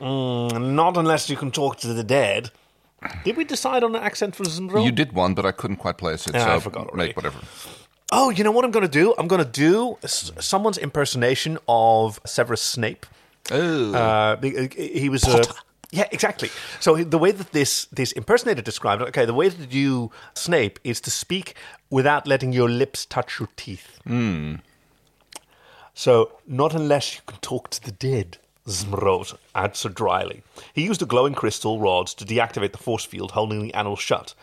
Not 0.00 0.96
unless 0.96 1.28
you 1.30 1.36
can 1.36 1.50
talk 1.50 1.78
to 1.80 1.92
the 1.92 2.02
dead. 2.04 2.50
Did 3.24 3.36
we 3.36 3.44
decide 3.44 3.82
on 3.84 3.94
an 3.94 4.02
accent 4.02 4.34
for 4.36 4.44
Zmbro? 4.44 4.84
You 4.84 4.92
did 4.92 5.12
one, 5.12 5.34
but 5.34 5.46
I 5.46 5.52
couldn't 5.52 5.76
quite 5.76 5.96
place 5.98 6.26
it, 6.26 6.32
so 6.32 6.38
I 6.56 6.58
forgot 6.58 6.88
already. 6.88 7.08
make 7.08 7.16
whatever. 7.16 7.38
Oh, 8.12 8.30
you 8.30 8.42
know 8.44 8.50
what 8.50 8.64
I'm 8.64 8.70
going 8.72 8.84
to 8.84 8.90
do? 8.90 9.14
I'm 9.18 9.28
going 9.28 9.42
to 9.44 9.50
do 9.50 9.96
someone's 10.04 10.76
impersonation 10.78 11.58
of 11.68 12.20
Severus 12.26 12.60
Snape. 12.62 13.06
Oh. 13.50 13.94
Uh, 13.94 14.36
he- 14.40 14.98
he 14.98 15.08
was 15.08 15.24
uh, 15.24 15.42
yeah, 15.92 16.06
exactly. 16.12 16.50
So 16.80 16.96
the 17.02 17.18
way 17.18 17.30
that 17.32 17.52
this 17.52 17.86
this 17.86 18.12
impersonator 18.12 18.62
described 18.62 19.02
it, 19.02 19.08
okay, 19.08 19.24
the 19.24 19.34
way 19.34 19.48
to 19.50 19.66
do 19.66 20.10
Snape 20.34 20.78
is 20.84 21.00
to 21.02 21.10
speak 21.10 21.54
without 21.88 22.26
letting 22.26 22.52
your 22.52 22.68
lips 22.68 23.06
touch 23.06 23.38
your 23.40 23.48
teeth. 23.56 23.98
So 26.00 26.32
not 26.46 26.74
unless 26.74 27.14
you 27.14 27.20
can 27.26 27.36
talk 27.40 27.68
to 27.68 27.84
the 27.84 27.92
dead. 27.92 28.38
Zmrot 28.66 29.36
answered 29.54 29.94
dryly. 29.94 30.42
He 30.72 30.82
used 30.82 31.02
a 31.02 31.04
glowing 31.04 31.34
crystal 31.34 31.78
rod 31.78 32.06
to 32.06 32.24
deactivate 32.24 32.72
the 32.72 32.78
force 32.78 33.04
field 33.04 33.32
holding 33.32 33.60
the 33.60 33.74
annals 33.74 34.00
shut. 34.00 34.34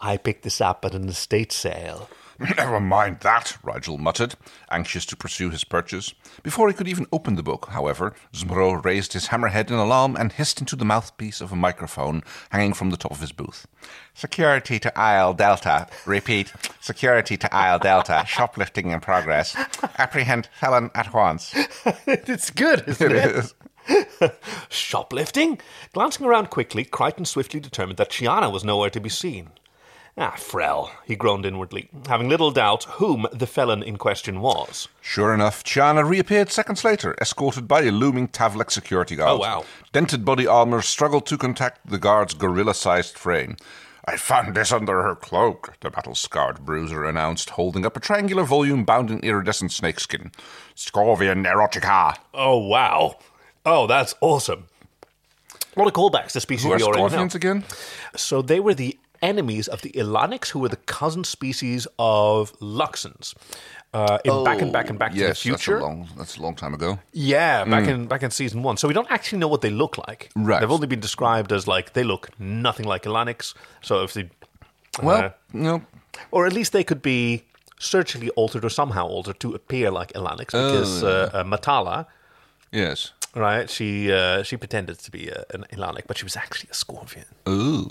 I 0.00 0.16
picked 0.16 0.42
this 0.42 0.58
up 0.62 0.86
at 0.86 0.94
an 0.94 1.06
estate 1.10 1.52
sale. 1.52 2.08
Never 2.56 2.80
mind 2.80 3.20
that, 3.20 3.56
Rygel 3.64 3.98
muttered, 3.98 4.34
anxious 4.70 5.06
to 5.06 5.16
pursue 5.16 5.50
his 5.50 5.64
purchase. 5.64 6.14
Before 6.42 6.68
he 6.68 6.74
could 6.74 6.88
even 6.88 7.06
open 7.12 7.36
the 7.36 7.42
book, 7.42 7.68
however, 7.70 8.14
Zmro 8.32 8.82
raised 8.84 9.12
his 9.12 9.28
hammerhead 9.28 9.68
in 9.68 9.76
alarm 9.76 10.16
and 10.16 10.32
hissed 10.32 10.60
into 10.60 10.76
the 10.76 10.84
mouthpiece 10.84 11.40
of 11.40 11.52
a 11.52 11.56
microphone 11.56 12.22
hanging 12.50 12.74
from 12.74 12.90
the 12.90 12.96
top 12.96 13.12
of 13.12 13.20
his 13.20 13.32
booth. 13.32 13.66
Security 14.14 14.78
to 14.78 14.98
Isle 14.98 15.34
Delta. 15.34 15.86
Repeat, 16.06 16.52
security 16.80 17.36
to 17.36 17.54
Isle 17.54 17.78
Delta. 17.78 18.24
Shoplifting 18.26 18.90
in 18.90 19.00
progress. 19.00 19.56
Apprehend 19.98 20.48
felon 20.58 20.90
at 20.94 21.12
once. 21.12 21.54
it's 22.06 22.50
good, 22.50 22.84
isn't 22.86 23.12
it? 23.12 23.54
Shoplifting? 24.68 25.58
Glancing 25.92 26.26
around 26.26 26.50
quickly, 26.50 26.84
Crichton 26.84 27.24
swiftly 27.24 27.60
determined 27.60 27.98
that 27.98 28.10
Chiana 28.10 28.52
was 28.52 28.64
nowhere 28.64 28.90
to 28.90 29.00
be 29.00 29.08
seen. 29.08 29.50
Ah, 30.18 30.34
Frell, 30.36 30.90
he 31.06 31.16
groaned 31.16 31.46
inwardly, 31.46 31.88
having 32.06 32.28
little 32.28 32.50
doubt 32.50 32.84
whom 32.84 33.26
the 33.32 33.46
felon 33.46 33.82
in 33.82 33.96
question 33.96 34.40
was. 34.40 34.86
Sure 35.00 35.32
enough, 35.32 35.64
Chiana 35.64 36.06
reappeared 36.06 36.50
seconds 36.50 36.84
later, 36.84 37.16
escorted 37.18 37.66
by 37.66 37.80
a 37.82 37.90
looming 37.90 38.28
Tavlek 38.28 38.70
security 38.70 39.16
guard. 39.16 39.30
Oh, 39.30 39.38
wow. 39.38 39.64
Dented 39.92 40.22
body 40.22 40.46
armor 40.46 40.82
struggled 40.82 41.24
to 41.26 41.38
contact 41.38 41.86
the 41.86 41.98
guard's 41.98 42.34
gorilla-sized 42.34 43.16
frame. 43.16 43.56
I 44.04 44.18
found 44.18 44.54
this 44.54 44.70
under 44.70 45.02
her 45.02 45.14
cloak, 45.14 45.76
the 45.80 45.88
battle-scarred 45.88 46.64
bruiser 46.66 47.04
announced, 47.04 47.50
holding 47.50 47.86
up 47.86 47.96
a 47.96 48.00
triangular 48.00 48.44
volume 48.44 48.84
bound 48.84 49.10
in 49.10 49.20
iridescent 49.20 49.72
snakeskin. 49.72 50.30
Scorvian 50.76 51.46
erotica. 51.46 52.18
Oh, 52.34 52.58
wow. 52.58 53.16
Oh, 53.64 53.86
that's 53.86 54.14
awesome. 54.20 54.64
What 55.74 55.88
a 55.88 55.90
callbacks 55.90 56.28
to 56.28 56.34
the 56.34 56.40
species 56.40 56.66
Who 56.66 56.72
are 56.72 56.76
we 56.76 56.82
already 56.82 57.00
know. 57.00 57.08
Scorvians 57.08 57.34
again? 57.34 57.64
So 58.14 58.42
they 58.42 58.60
were 58.60 58.74
the 58.74 58.98
enemies 59.22 59.68
of 59.68 59.82
the 59.82 59.90
Ilanics, 59.92 60.48
who 60.50 60.58
were 60.58 60.68
the 60.68 60.76
cousin 60.76 61.24
species 61.24 61.86
of 61.98 62.52
Luxans. 62.60 63.34
Uh, 63.94 64.18
in 64.24 64.42
back 64.44 64.62
and 64.62 64.72
back 64.72 64.88
and 64.90 64.98
back 64.98 65.12
Oh, 65.12 65.16
yes, 65.16 65.42
to 65.42 65.50
the 65.52 65.58
future. 65.58 65.72
That's 65.74 65.82
a 65.82 65.86
long, 65.86 66.08
that's 66.16 66.36
a 66.38 66.42
long 66.42 66.54
time 66.54 66.72
ago. 66.74 66.98
Yeah, 67.12 67.64
back 67.64 67.86
in 67.88 68.06
back 68.06 68.22
in 68.22 68.30
season 68.30 68.62
one. 68.62 68.76
So 68.78 68.88
we 68.88 68.94
don't 68.94 69.10
actually 69.10 69.38
know 69.38 69.48
what 69.48 69.60
they 69.60 69.70
look 69.70 69.98
like. 70.08 70.30
Right. 70.34 70.60
They've 70.60 70.70
only 70.70 70.86
been 70.86 71.00
described 71.00 71.52
as 71.52 71.66
like 71.68 71.92
they 71.92 72.02
look 72.04 72.30
nothing 72.38 72.86
like 72.86 73.02
Ilanics. 73.02 73.54
So 73.82 74.02
if 74.02 74.14
they, 74.14 74.30
Well, 75.02 75.24
uh, 75.26 75.30
no. 75.52 75.82
or 76.30 76.46
at 76.46 76.52
least 76.54 76.72
they 76.72 76.84
could 76.84 77.02
be 77.02 77.42
surgically 77.78 78.30
altered 78.30 78.64
or 78.64 78.70
somehow 78.70 79.06
altered 79.06 79.38
to 79.40 79.54
appear 79.54 79.90
like 79.90 80.12
Ilanics, 80.14 80.52
because 80.52 81.02
uh, 81.04 81.30
uh, 81.34 81.44
Matala, 81.44 82.06
Yes. 82.70 83.12
right? 83.34 83.68
She 83.68 84.10
uh, 84.10 84.42
she 84.42 84.56
pretended 84.56 84.98
to 85.00 85.10
be 85.10 85.30
uh, 85.30 85.42
an 85.52 85.64
Ilanic, 85.70 86.06
but 86.06 86.16
she 86.16 86.24
was 86.24 86.36
actually 86.36 86.70
a 86.70 86.74
Scorvian. 86.74 87.26
Ooh. 87.46 87.90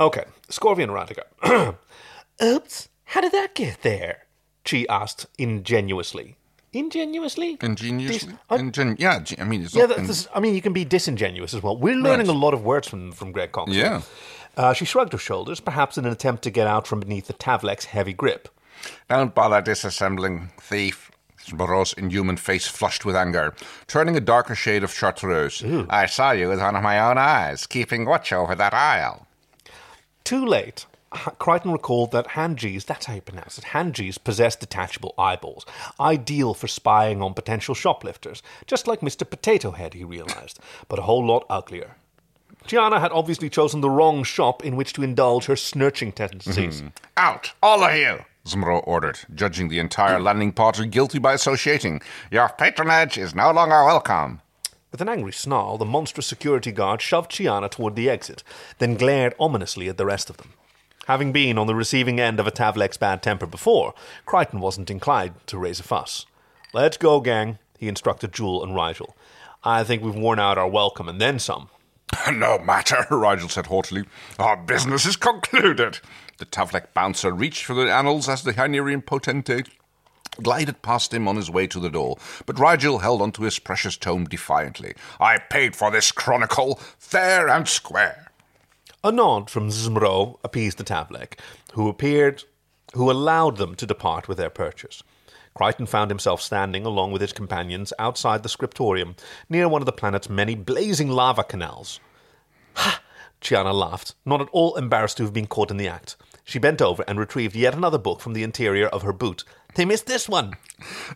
Okay, 0.00 0.24
Scorvian 0.48 0.88
erotica. 0.88 1.76
Oops, 2.42 2.88
how 3.04 3.20
did 3.20 3.32
that 3.32 3.54
get 3.54 3.82
there? 3.82 4.24
She 4.64 4.88
asked 4.88 5.26
ingenuously. 5.38 6.36
Ingenuously? 6.72 7.58
Ingeniously? 7.60 8.32
I- 8.48 8.56
Ingen- 8.58 8.96
yeah, 8.98 9.22
I 9.38 9.44
mean, 9.44 9.62
it's 9.64 9.74
Yeah, 9.74 9.86
that, 9.86 10.06
this, 10.06 10.28
I 10.34 10.40
mean, 10.40 10.54
you 10.54 10.62
can 10.62 10.72
be 10.72 10.84
disingenuous 10.84 11.52
as 11.52 11.62
well. 11.62 11.76
We're 11.76 11.96
learning 11.96 12.28
Right. 12.28 12.36
a 12.36 12.38
lot 12.38 12.54
of 12.54 12.62
words 12.64 12.88
from, 12.88 13.12
from 13.12 13.32
Greg 13.32 13.52
Cox. 13.52 13.72
Yeah. 13.72 14.02
Uh, 14.56 14.72
she 14.72 14.84
shrugged 14.84 15.12
her 15.12 15.18
shoulders, 15.18 15.60
perhaps 15.60 15.98
in 15.98 16.04
an 16.06 16.12
attempt 16.12 16.42
to 16.44 16.50
get 16.50 16.66
out 16.66 16.86
from 16.86 17.00
beneath 17.00 17.26
the 17.26 17.32
Tavlek's 17.34 17.86
heavy 17.86 18.12
grip. 18.12 18.48
Don't 19.08 19.34
bother 19.34 19.60
disassembling, 19.60 20.50
thief. 20.60 21.10
Moreau's 21.52 21.92
inhuman 21.94 22.36
face 22.36 22.66
flushed 22.66 23.04
with 23.04 23.16
anger, 23.16 23.54
turning 23.88 24.14
a 24.16 24.20
darker 24.20 24.54
shade 24.54 24.84
of 24.84 24.92
chartreuse. 24.92 25.64
I 25.88 26.06
saw 26.06 26.30
you 26.32 26.48
with 26.48 26.60
one 26.60 26.76
of 26.76 26.82
my 26.82 27.00
own 27.00 27.18
eyes, 27.18 27.66
keeping 27.66 28.04
watch 28.04 28.32
over 28.32 28.54
that 28.54 28.74
aisle. 28.74 29.26
Too 30.24 30.44
late. 30.44 30.86
Crichton 31.38 31.72
recalled 31.72 32.12
that 32.12 32.28
Hanjis, 32.28 32.84
that's 32.86 33.06
how 33.06 33.14
you 33.14 33.20
pronounce 33.20 33.58
it, 33.58 33.64
Hanjis 33.64 34.22
possess 34.22 34.54
detachable 34.54 35.14
eyeballs, 35.18 35.66
ideal 35.98 36.54
for 36.54 36.68
spying 36.68 37.20
on 37.20 37.34
potential 37.34 37.74
shoplifters, 37.74 38.42
just 38.66 38.86
like 38.86 39.00
Mr. 39.00 39.28
Potato 39.28 39.72
Head, 39.72 39.94
he 39.94 40.04
realized, 40.04 40.60
but 40.88 41.00
a 41.00 41.02
whole 41.02 41.26
lot 41.26 41.46
uglier. 41.50 41.96
Chiana 42.66 43.00
had 43.00 43.10
obviously 43.10 43.50
chosen 43.50 43.80
the 43.80 43.90
wrong 43.90 44.22
shop 44.22 44.64
in 44.64 44.76
which 44.76 44.92
to 44.92 45.02
indulge 45.02 45.46
her 45.46 45.54
snurching 45.54 46.14
tendencies. 46.14 46.82
Mm-hmm. 46.82 46.88
Out, 47.16 47.52
all 47.62 47.82
of 47.82 47.96
you! 47.96 48.20
Zmro 48.46 48.82
ordered, 48.86 49.18
judging 49.34 49.68
the 49.68 49.78
entire 49.78 50.20
landing 50.20 50.52
party 50.52 50.86
guilty 50.86 51.18
by 51.18 51.32
associating. 51.32 52.00
Your 52.30 52.48
patronage 52.50 53.18
is 53.18 53.34
no 53.34 53.50
longer 53.50 53.84
welcome. 53.84 54.40
With 54.90 55.00
an 55.00 55.08
angry 55.08 55.32
snarl, 55.32 55.78
the 55.78 55.84
monstrous 55.84 56.26
security 56.26 56.72
guard 56.72 57.00
shoved 57.00 57.30
Chiana 57.30 57.70
toward 57.70 57.94
the 57.94 58.10
exit, 58.10 58.42
then 58.78 58.96
glared 58.96 59.34
ominously 59.38 59.88
at 59.88 59.96
the 59.96 60.06
rest 60.06 60.28
of 60.28 60.36
them. 60.36 60.54
Having 61.06 61.32
been 61.32 61.58
on 61.58 61.66
the 61.66 61.74
receiving 61.74 62.18
end 62.18 62.40
of 62.40 62.46
a 62.46 62.52
Tavlek's 62.52 62.96
bad 62.96 63.22
temper 63.22 63.46
before, 63.46 63.94
Crichton 64.26 64.60
wasn't 64.60 64.90
inclined 64.90 65.34
to 65.46 65.58
raise 65.58 65.80
a 65.80 65.84
fuss. 65.84 66.26
Let's 66.72 66.96
go, 66.96 67.20
gang, 67.20 67.58
he 67.78 67.88
instructed 67.88 68.32
Jool 68.32 68.62
and 68.62 68.72
Rygel. 68.72 69.14
I 69.62 69.84
think 69.84 70.02
we've 70.02 70.14
worn 70.14 70.38
out 70.38 70.58
our 70.58 70.68
welcome 70.68 71.08
and 71.08 71.20
then 71.20 71.38
some. 71.38 71.68
No 72.32 72.58
matter, 72.58 72.96
Rygel 73.10 73.50
said 73.50 73.66
haughtily. 73.66 74.04
Our 74.38 74.56
business 74.56 75.06
is 75.06 75.16
concluded. 75.16 76.00
The 76.38 76.46
Tavlek 76.46 76.92
bouncer 76.94 77.32
reached 77.32 77.64
for 77.64 77.74
the 77.74 77.92
annals 77.92 78.28
as 78.28 78.42
the 78.42 78.52
Hynerian 78.52 79.04
potentate 79.04 79.68
glided 80.42 80.82
past 80.82 81.12
him 81.12 81.28
on 81.28 81.36
his 81.36 81.50
way 81.50 81.66
to 81.66 81.80
the 81.80 81.90
door, 81.90 82.16
but 82.46 82.56
Rygel 82.56 83.00
held 83.00 83.22
onto 83.22 83.42
his 83.42 83.58
precious 83.58 83.96
tome 83.96 84.24
defiantly. 84.24 84.94
I 85.18 85.38
paid 85.38 85.76
for 85.76 85.90
this 85.90 86.12
chronicle, 86.12 86.76
fair 86.98 87.48
and 87.48 87.66
square. 87.68 88.30
A 89.02 89.10
nod 89.10 89.48
from 89.48 89.68
Zmro 89.68 90.38
appeased 90.44 90.78
the 90.78 90.84
Tavlek, 90.84 91.38
who 91.72 91.88
appeared, 91.88 92.44
who 92.94 93.10
allowed 93.10 93.56
them 93.56 93.74
to 93.76 93.86
depart 93.86 94.28
with 94.28 94.38
their 94.38 94.50
purchase. 94.50 95.02
Crichton 95.54 95.86
found 95.86 96.10
himself 96.10 96.40
standing 96.40 96.86
along 96.86 97.12
with 97.12 97.20
his 97.20 97.32
companions 97.32 97.92
outside 97.98 98.42
the 98.42 98.48
scriptorium, 98.48 99.16
near 99.48 99.68
one 99.68 99.82
of 99.82 99.86
the 99.86 99.92
planet's 99.92 100.28
many 100.28 100.54
blazing 100.54 101.08
lava 101.08 101.42
canals. 101.42 102.00
Ha! 102.74 103.02
Chiana 103.40 103.72
laughed, 103.72 104.14
not 104.24 104.40
at 104.40 104.48
all 104.52 104.76
embarrassed 104.76 105.16
to 105.16 105.22
have 105.22 105.32
been 105.32 105.46
caught 105.46 105.70
in 105.70 105.76
the 105.76 105.88
act. 105.88 106.16
She 106.44 106.58
bent 106.58 106.82
over 106.82 107.04
and 107.08 107.18
retrieved 107.18 107.56
yet 107.56 107.74
another 107.74 107.98
book 107.98 108.20
from 108.20 108.32
the 108.32 108.42
interior 108.42 108.88
of 108.88 109.02
her 109.02 109.12
boot. 109.12 109.44
They 109.74 109.84
missed 109.84 110.06
this 110.06 110.28
one. 110.28 110.54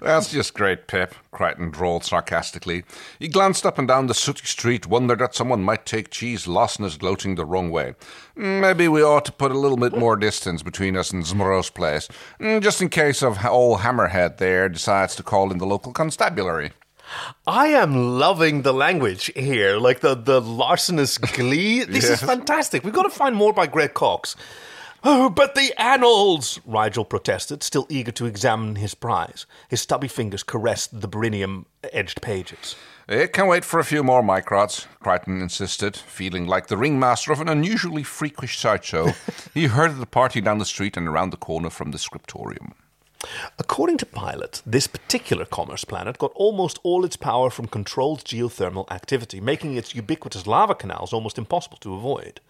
That's 0.00 0.30
just 0.30 0.54
great, 0.54 0.86
Pip, 0.86 1.14
Crichton 1.32 1.70
drawled 1.70 2.04
sarcastically. 2.04 2.84
He 3.18 3.28
glanced 3.28 3.64
up 3.66 3.78
and 3.78 3.88
down 3.88 4.06
the 4.06 4.14
sooty 4.14 4.46
street, 4.46 4.86
wondered 4.86 5.18
that 5.20 5.34
someone 5.34 5.62
might 5.62 5.86
take 5.86 6.10
Cheese 6.10 6.46
Lostness 6.46 6.98
gloating 6.98 7.34
the 7.34 7.46
wrong 7.46 7.70
way. 7.70 7.94
Mm, 8.36 8.60
maybe 8.60 8.86
we 8.88 9.02
ought 9.02 9.24
to 9.24 9.32
put 9.32 9.50
a 9.50 9.58
little 9.58 9.78
bit 9.78 9.96
more 9.96 10.16
distance 10.16 10.62
between 10.62 10.96
us 10.96 11.12
and 11.12 11.24
Zmro's 11.24 11.70
place, 11.70 12.08
mm, 12.40 12.62
just 12.62 12.82
in 12.82 12.88
case 12.90 13.22
of 13.22 13.44
old 13.44 13.80
Hammerhead 13.80 14.36
there 14.36 14.68
decides 14.68 15.16
to 15.16 15.22
call 15.22 15.50
in 15.50 15.58
the 15.58 15.66
local 15.66 15.92
constabulary. 15.92 16.72
I 17.46 17.68
am 17.68 18.18
loving 18.18 18.62
the 18.62 18.72
language 18.72 19.30
here, 19.36 19.76
like 19.78 20.00
the, 20.00 20.14
the 20.14 20.40
larcenous 20.40 21.18
glee. 21.18 21.84
This 21.84 22.04
Yes. 22.08 22.22
is 22.22 22.28
fantastic. 22.28 22.82
We've 22.84 22.94
got 22.94 23.02
to 23.02 23.10
find 23.10 23.36
more 23.36 23.52
by 23.52 23.66
Greg 23.66 23.94
Cox. 23.94 24.36
Oh, 25.06 25.28
but 25.28 25.54
the 25.54 25.78
annals! 25.78 26.60
Rygel 26.66 27.06
protested, 27.06 27.62
still 27.62 27.86
eager 27.90 28.10
to 28.12 28.24
examine 28.24 28.76
his 28.76 28.94
prize. 28.94 29.44
His 29.68 29.82
stubby 29.82 30.08
fingers 30.08 30.42
caressed 30.42 30.98
the 30.98 31.06
beryllium 31.06 31.66
edged 31.92 32.22
pages. 32.22 32.74
Eh, 33.06 33.24
it 33.24 33.34
can 33.34 33.46
wait 33.46 33.66
for 33.66 33.78
a 33.78 33.84
few 33.84 34.02
more 34.02 34.22
microts, 34.22 34.86
Crichton 35.00 35.42
insisted, 35.42 35.94
feeling 35.94 36.46
like 36.46 36.68
the 36.68 36.78
ringmaster 36.78 37.32
of 37.32 37.42
an 37.42 37.50
unusually 37.50 38.02
freakish 38.02 38.58
sideshow. 38.58 39.12
he 39.52 39.66
herded 39.66 39.98
the 39.98 40.06
party 40.06 40.40
down 40.40 40.56
the 40.56 40.64
street 40.64 40.96
and 40.96 41.06
around 41.06 41.30
the 41.30 41.36
corner 41.36 41.68
from 41.68 41.90
the 41.90 41.98
scriptorium. 41.98 42.72
According 43.58 43.98
to 43.98 44.06
Pilot, 44.06 44.62
this 44.64 44.86
particular 44.86 45.44
commerce 45.44 45.84
planet 45.84 46.16
got 46.16 46.32
almost 46.34 46.78
all 46.82 47.04
its 47.04 47.16
power 47.16 47.50
from 47.50 47.66
controlled 47.66 48.24
geothermal 48.24 48.90
activity, 48.90 49.38
making 49.38 49.76
its 49.76 49.94
ubiquitous 49.94 50.46
lava 50.46 50.74
canals 50.74 51.12
almost 51.12 51.36
impossible 51.36 51.76
to 51.78 51.94
avoid. 51.94 52.40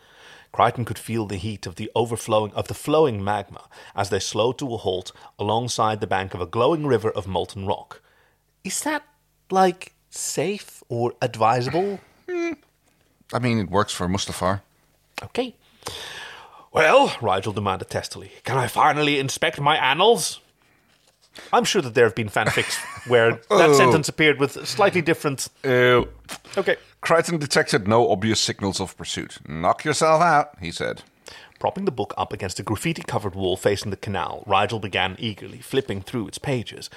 Crichton 0.54 0.84
could 0.84 1.00
feel 1.00 1.26
the 1.26 1.36
heat 1.36 1.66
of 1.66 1.74
the 1.74 1.90
overflowing 1.96 2.52
of 2.52 2.68
the 2.68 2.74
flowing 2.74 3.24
magma 3.24 3.64
as 3.96 4.10
they 4.10 4.20
slowed 4.20 4.56
to 4.58 4.72
a 4.72 4.76
halt 4.76 5.10
alongside 5.36 6.00
the 6.00 6.06
bank 6.06 6.32
of 6.32 6.40
a 6.40 6.46
glowing 6.46 6.86
river 6.86 7.10
of 7.10 7.26
molten 7.26 7.66
rock. 7.66 8.00
Is 8.62 8.80
that 8.84 9.02
like 9.50 9.94
safe 10.10 10.84
or 10.88 11.14
advisable? 11.20 11.98
I 12.28 13.38
mean, 13.40 13.58
it 13.58 13.68
works 13.68 13.92
for 13.92 14.06
Mustafar. 14.06 14.60
Okay. 15.24 15.56
Well, 16.70 17.08
Rygel 17.20 17.52
demanded 17.52 17.90
testily, 17.90 18.30
can 18.44 18.56
I 18.56 18.68
finally 18.68 19.18
inspect 19.18 19.60
my 19.60 19.76
annals? 19.76 20.40
I'm 21.52 21.64
sure 21.64 21.82
that 21.82 21.94
there 21.94 22.04
have 22.04 22.14
been 22.14 22.28
fanfics 22.28 22.76
where 23.08 23.32
that 23.32 23.42
oh. 23.50 23.72
sentence 23.74 24.08
appeared 24.08 24.38
with 24.38 24.66
slightly 24.66 25.02
different. 25.02 25.48
Ew. 25.64 26.08
Okay. 26.56 26.76
Crichton 27.00 27.38
detected 27.38 27.86
no 27.86 28.10
obvious 28.10 28.40
signals 28.40 28.80
of 28.80 28.96
pursuit. 28.96 29.38
Knock 29.46 29.84
yourself 29.84 30.22
out, 30.22 30.56
he 30.60 30.70
said. 30.70 31.02
Propping 31.58 31.84
the 31.84 31.92
book 31.92 32.12
up 32.16 32.32
against 32.32 32.60
a 32.60 32.62
graffiti 32.62 33.02
covered 33.02 33.34
wall 33.34 33.56
facing 33.56 33.90
the 33.90 33.96
canal, 33.96 34.44
Rygel 34.46 34.80
began 34.80 35.16
eagerly 35.18 35.58
flipping 35.58 36.02
through 36.02 36.28
its 36.28 36.38
pages. 36.38 36.90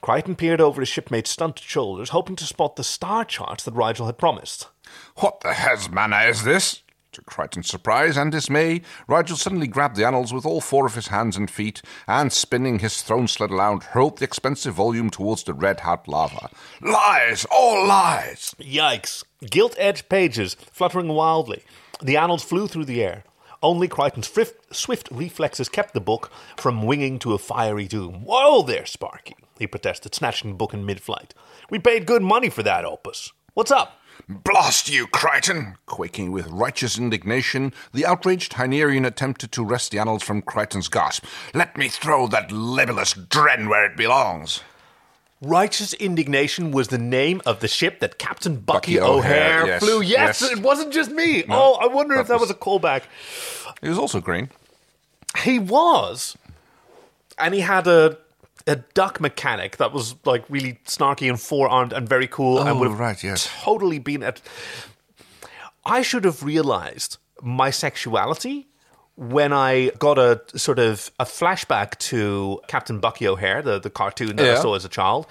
Crichton 0.00 0.36
peered 0.36 0.60
over 0.60 0.80
his 0.80 0.88
shipmate's 0.88 1.30
stunted 1.30 1.64
shoulders, 1.64 2.10
hoping 2.10 2.36
to 2.36 2.44
spot 2.44 2.76
the 2.76 2.84
star 2.84 3.24
charts 3.24 3.64
that 3.64 3.74
Rygel 3.74 4.06
had 4.06 4.18
promised. 4.18 4.68
What 5.16 5.40
the 5.40 5.52
hell's 5.52 5.88
manner 5.88 6.28
is 6.28 6.44
this? 6.44 6.82
To 7.12 7.22
Crichton's 7.22 7.68
surprise 7.68 8.16
and 8.16 8.32
dismay, 8.32 8.80
Rygel 9.06 9.36
suddenly 9.36 9.66
grabbed 9.66 9.96
the 9.96 10.06
annals 10.06 10.32
with 10.32 10.46
all 10.46 10.62
four 10.62 10.86
of 10.86 10.94
his 10.94 11.08
hands 11.08 11.36
and 11.36 11.50
feet, 11.50 11.82
and 12.08 12.32
spinning 12.32 12.78
his 12.78 13.02
throne 13.02 13.28
sled 13.28 13.50
around, 13.50 13.82
hurled 13.82 14.16
the 14.16 14.24
expensive 14.24 14.72
volume 14.72 15.10
towards 15.10 15.44
the 15.44 15.52
red 15.52 15.80
hot 15.80 16.08
lava. 16.08 16.48
Lies! 16.80 17.44
All 17.50 17.86
lies! 17.86 18.54
Yikes! 18.58 19.24
Gilt 19.50 19.74
edged 19.78 20.08
pages 20.08 20.54
fluttering 20.54 21.08
wildly. 21.08 21.64
The 22.02 22.16
annals 22.16 22.44
flew 22.44 22.66
through 22.66 22.86
the 22.86 23.04
air. 23.04 23.24
Only 23.62 23.88
Crichton's 23.88 24.28
swift, 24.32 24.74
swift 24.74 25.08
reflexes 25.12 25.68
kept 25.68 25.92
the 25.92 26.00
book 26.00 26.32
from 26.56 26.82
winging 26.82 27.18
to 27.18 27.34
a 27.34 27.38
fiery 27.38 27.88
doom. 27.88 28.24
Whoa 28.24 28.62
there, 28.62 28.86
Sparky, 28.86 29.36
he 29.58 29.66
protested, 29.66 30.14
snatching 30.14 30.52
the 30.52 30.56
book 30.56 30.72
in 30.72 30.86
mid 30.86 31.00
flight. 31.00 31.34
We 31.68 31.78
paid 31.78 32.06
good 32.06 32.22
money 32.22 32.48
for 32.48 32.62
that 32.62 32.86
opus. 32.86 33.32
What's 33.52 33.70
up? 33.70 33.98
Blast 34.28 34.88
you, 34.88 35.06
Crichton! 35.08 35.76
Quaking 35.86 36.32
with 36.32 36.46
righteous 36.46 36.96
indignation, 36.98 37.72
the 37.92 38.06
outraged 38.06 38.52
Hynerian 38.52 39.06
attempted 39.06 39.52
to 39.52 39.64
wrest 39.64 39.90
the 39.90 39.98
annals 39.98 40.22
from 40.22 40.42
Crichton's 40.42 40.88
grasp. 40.88 41.24
Let 41.54 41.76
me 41.76 41.88
throw 41.88 42.26
that 42.28 42.52
libelous 42.52 43.12
dren 43.14 43.68
where 43.68 43.84
it 43.84 43.96
belongs. 43.96 44.62
Righteous 45.40 45.92
Indignation 45.94 46.70
was 46.70 46.88
the 46.88 46.98
name 46.98 47.42
of 47.44 47.58
the 47.58 47.66
ship 47.66 47.98
that 47.98 48.16
Captain 48.18 48.56
Bucky, 48.56 48.94
Bucky 48.96 49.00
O'Hare, 49.00 49.62
O'Hare, 49.62 49.66
yes, 49.66 49.82
flew. 49.82 50.00
Yes, 50.00 50.40
yes. 50.40 50.52
it 50.52 50.58
wasn't 50.60 50.92
just 50.92 51.10
me. 51.10 51.42
oh, 51.50 51.74
I 51.80 51.86
wonder 51.86 52.14
if 52.14 52.28
that 52.28 52.34
that 52.34 52.40
was 52.40 52.48
was- 52.48 52.50
a 52.50 52.54
callback. 52.54 53.02
He 53.80 53.88
was 53.88 53.98
also 53.98 54.20
green. 54.20 54.50
He 55.38 55.58
was, 55.58 56.36
and 57.38 57.54
he 57.54 57.60
had 57.60 57.86
a 57.88 58.18
a 58.66 58.76
duck 58.76 59.20
mechanic 59.20 59.76
that 59.78 59.92
was 59.92 60.14
like 60.24 60.44
really 60.48 60.78
snarky 60.86 61.28
and 61.28 61.40
four 61.40 61.68
armed 61.68 61.92
and 61.92 62.08
very 62.08 62.26
cool, 62.26 62.58
and 62.60 62.68
Oh, 62.70 62.78
would 62.78 62.88
have 62.90 62.98
right, 63.00 63.22
yes. 63.22 63.48
totally 63.62 63.98
been 63.98 64.22
at. 64.22 64.40
I 65.84 66.02
should 66.02 66.24
have 66.24 66.42
realized 66.42 67.18
my 67.42 67.70
sexuality 67.70 68.68
when 69.16 69.52
I 69.52 69.90
got 69.98 70.16
a 70.18 70.40
sort 70.56 70.78
of 70.78 71.10
a 71.18 71.24
flashback 71.24 71.98
to 72.10 72.60
Captain 72.68 72.98
Bucky 73.00 73.26
O'Hare, 73.26 73.60
the, 73.62 73.78
the 73.80 73.90
cartoon 73.90 74.36
that 74.36 74.46
I 74.58 74.60
saw 74.62 74.74
as 74.74 74.84
a 74.84 74.88
child. 74.88 75.26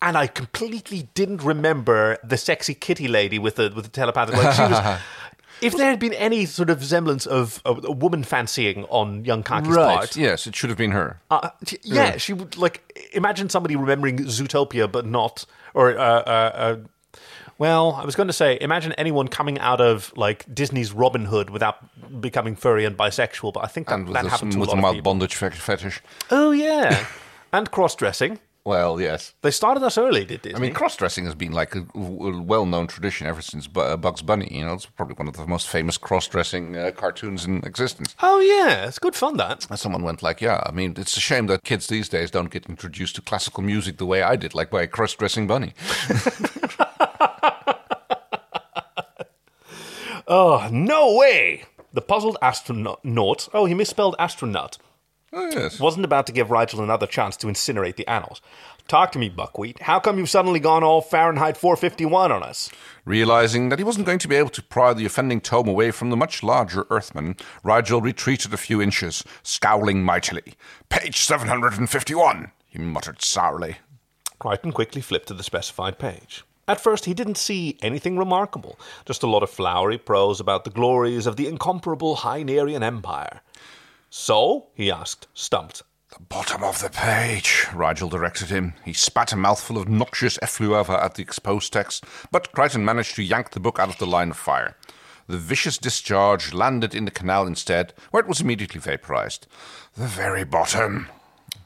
And 0.00 0.16
I 0.16 0.26
completely 0.26 1.08
didn't 1.14 1.42
remember 1.44 2.18
the 2.24 2.36
sexy 2.36 2.74
kitty 2.74 3.06
lady 3.06 3.38
with 3.38 3.54
the 3.56 3.72
with 3.74 3.84
the 3.84 3.90
telepathic. 3.90 4.34
Like 4.36 4.56
she 4.56 4.62
was, 4.62 4.98
if 5.62 5.76
there 5.76 5.88
had 5.90 5.98
been 5.98 6.12
any 6.14 6.44
sort 6.46 6.68
of 6.70 6.84
semblance 6.84 7.24
of 7.26 7.62
a, 7.64 7.70
a 7.72 7.92
woman 7.92 8.22
fancying 8.24 8.84
on 8.90 9.24
young 9.24 9.42
Kaki's 9.42 9.76
part, 9.76 10.16
Yes, 10.16 10.46
it 10.46 10.54
should 10.56 10.70
have 10.70 10.76
been 10.78 10.90
her. 10.92 11.20
uh, 11.30 11.50
t- 11.64 11.78
yeah, 11.82 12.16
she 12.16 12.32
would 12.32 12.56
like 12.56 13.08
imagine 13.12 13.48
somebody 13.48 13.76
remembering 13.76 14.18
Zootopia, 14.18 14.90
but 14.90 15.06
not 15.06 15.46
or 15.74 15.96
uh, 15.96 16.02
uh, 16.02 16.50
uh, 16.54 16.76
well, 17.58 17.92
I 17.92 18.04
was 18.04 18.16
going 18.16 18.26
to 18.28 18.32
say 18.32 18.58
imagine 18.60 18.92
anyone 18.94 19.28
coming 19.28 19.58
out 19.60 19.80
of 19.80 20.12
like 20.16 20.44
Disney's 20.52 20.92
Robin 20.92 21.24
Hood 21.26 21.50
without 21.50 21.76
becoming 22.20 22.56
furry 22.56 22.84
and 22.84 22.96
bisexual, 22.96 23.52
but 23.52 23.62
I 23.64 23.68
think 23.68 23.88
that, 23.88 23.94
and 23.94 24.04
with, 24.06 24.14
that 24.14 24.24
the, 24.24 24.30
happened 24.30 24.52
to 24.52 24.58
with 24.58 24.68
a 24.68 24.70
the 24.70 24.76
lot 24.76 24.78
of 24.78 24.82
mild 24.82 24.94
people. 24.96 25.12
bondage 25.12 25.34
fe- 25.36 25.50
fetish. 25.50 26.00
Oh 26.30 26.50
yeah, 26.50 27.06
and 27.52 27.70
cross 27.70 27.94
dressing. 27.94 28.38
Well, 28.64 29.00
yes. 29.00 29.34
They 29.42 29.50
started 29.50 29.82
us 29.82 29.98
early, 29.98 30.24
did 30.24 30.42
Disney? 30.42 30.56
I 30.56 30.60
mean, 30.60 30.72
cross 30.72 30.94
dressing 30.96 31.24
has 31.24 31.34
been 31.34 31.50
like 31.50 31.74
a 31.74 31.84
well 31.94 32.64
known 32.64 32.86
tradition 32.86 33.26
ever 33.26 33.42
since 33.42 33.68
uh, 33.74 33.96
Bugs 33.96 34.22
Bunny. 34.22 34.46
You 34.56 34.64
know, 34.64 34.74
it's 34.74 34.86
probably 34.86 35.16
one 35.16 35.26
of 35.26 35.36
the 35.36 35.46
most 35.48 35.66
famous 35.66 35.98
cross 35.98 36.28
dressing 36.28 36.76
uh, 36.76 36.92
cartoons 36.92 37.44
in 37.44 37.64
existence. 37.64 38.14
oh 38.22 38.38
yeah, 38.38 38.86
it's 38.86 39.00
good 39.00 39.16
fun. 39.16 39.36
That 39.36 39.66
And 39.68 39.78
someone 39.78 40.04
went 40.04 40.22
like, 40.22 40.40
"Yeah, 40.40 40.62
I 40.64 40.70
mean, 40.70 40.94
it's 40.96 41.16
a 41.16 41.20
shame 41.20 41.48
that 41.48 41.64
kids 41.64 41.88
these 41.88 42.08
days 42.08 42.30
don't 42.30 42.50
get 42.50 42.66
introduced 42.66 43.16
to 43.16 43.22
classical 43.22 43.64
music 43.64 43.96
the 43.96 44.06
way 44.06 44.22
I 44.22 44.36
did, 44.36 44.54
like 44.54 44.70
by 44.70 44.82
a 44.82 44.86
cross-dressing 44.86 45.48
bunny." 45.48 45.74
oh 50.28 50.68
no 50.70 51.14
way. 51.16 51.64
The 51.92 52.00
puzzled 52.00 52.38
astronaut. 52.40 53.48
Oh, 53.52 53.66
he 53.66 53.74
misspelled 53.74 54.16
astronaut. 54.18 54.78
Oh 55.34 55.48
yes. 55.50 55.80
wasn't 55.80 56.04
about 56.04 56.26
to 56.26 56.32
give 56.32 56.48
Rygel 56.48 56.82
another 56.82 57.06
chance 57.06 57.36
to 57.38 57.46
incinerate 57.46 57.96
the 57.96 58.06
annals. 58.06 58.42
Talk 58.86 59.12
to 59.12 59.18
me, 59.18 59.30
Buckwheat. 59.30 59.80
How 59.82 59.98
come 59.98 60.18
you've 60.18 60.28
suddenly 60.28 60.60
gone 60.60 60.84
all 60.84 61.00
Fahrenheit 61.00 61.56
451 61.56 62.30
on 62.30 62.42
us? 62.42 62.68
Realizing 63.06 63.70
that 63.70 63.78
he 63.78 63.84
wasn't 63.84 64.04
going 64.04 64.18
to 64.18 64.28
be 64.28 64.36
able 64.36 64.50
to 64.50 64.62
pry 64.62 64.92
the 64.92 65.06
offending 65.06 65.40
tome 65.40 65.68
away 65.68 65.90
from 65.90 66.10
the 66.10 66.16
much 66.16 66.42
larger 66.42 66.84
Earthman, 66.90 67.36
Rygel 67.64 68.02
retreated 68.02 68.52
a 68.52 68.58
few 68.58 68.82
inches, 68.82 69.24
scowling 69.42 70.04
mightily. 70.04 70.54
Page 70.90 71.20
751, 71.20 72.52
he 72.68 72.78
muttered 72.78 73.22
sourly. 73.22 73.76
Crichton 74.38 74.72
quickly 74.72 75.00
flipped 75.00 75.28
to 75.28 75.34
the 75.34 75.42
specified 75.42 75.98
page. 75.98 76.44
At 76.68 76.80
first, 76.80 77.06
he 77.06 77.14
didn't 77.14 77.38
see 77.38 77.78
anything 77.80 78.18
remarkable, 78.18 78.78
just 79.06 79.22
a 79.22 79.26
lot 79.26 79.42
of 79.42 79.50
flowery 79.50 79.98
prose 79.98 80.40
about 80.40 80.64
the 80.64 80.70
glories 80.70 81.26
of 81.26 81.36
the 81.36 81.46
incomparable 81.46 82.16
Hynerian 82.16 82.82
Empire. 82.82 83.40
So? 84.14 84.66
he 84.74 84.90
asked, 84.90 85.26
stumped. 85.32 85.84
The 86.10 86.20
bottom 86.20 86.62
of 86.62 86.82
the 86.82 86.90
page, 86.90 87.64
Rygel 87.70 88.10
directed 88.10 88.50
him. 88.50 88.74
He 88.84 88.92
spat 88.92 89.32
a 89.32 89.36
mouthful 89.36 89.78
of 89.78 89.88
noxious 89.88 90.38
effluvia 90.42 91.02
at 91.02 91.14
the 91.14 91.22
exposed 91.22 91.72
text, 91.72 92.04
but 92.30 92.52
Crichton 92.52 92.84
managed 92.84 93.16
to 93.16 93.22
yank 93.22 93.52
the 93.52 93.58
book 93.58 93.78
out 93.78 93.88
of 93.88 93.96
the 93.96 94.06
line 94.06 94.28
of 94.32 94.36
fire. 94.36 94.76
The 95.28 95.38
vicious 95.38 95.78
discharge 95.78 96.52
landed 96.52 96.94
in 96.94 97.06
the 97.06 97.10
canal 97.10 97.46
instead, 97.46 97.94
where 98.10 98.22
it 98.22 98.28
was 98.28 98.42
immediately 98.42 98.82
vaporized. 98.82 99.46
The 99.96 100.08
very 100.08 100.44
bottom. 100.44 101.08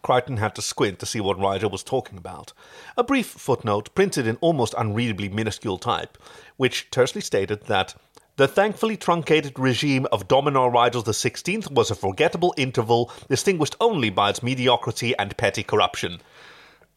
Crichton 0.02 0.36
had 0.36 0.54
to 0.54 0.62
squint 0.62 1.00
to 1.00 1.06
see 1.06 1.20
what 1.20 1.38
Rygel 1.38 1.72
was 1.72 1.82
talking 1.82 2.16
about. 2.16 2.52
A 2.96 3.02
brief 3.02 3.26
footnote, 3.26 3.92
printed 3.96 4.28
in 4.28 4.36
almost 4.36 4.72
unreadably 4.78 5.28
minuscule 5.28 5.78
type, 5.78 6.16
which 6.56 6.92
tersely 6.92 7.22
stated 7.22 7.62
that 7.62 7.96
the 8.36 8.46
thankfully 8.46 8.96
truncated 8.96 9.58
regime 9.58 10.06
of 10.12 10.28
Dominar 10.28 10.70
Rygel 10.70 11.02
XVI 11.02 11.70
was 11.72 11.90
a 11.90 11.94
forgettable 11.94 12.54
interval 12.56 13.10
distinguished 13.28 13.76
only 13.80 14.10
by 14.10 14.30
its 14.30 14.42
mediocrity 14.42 15.16
and 15.18 15.36
petty 15.36 15.62
corruption. 15.62 16.20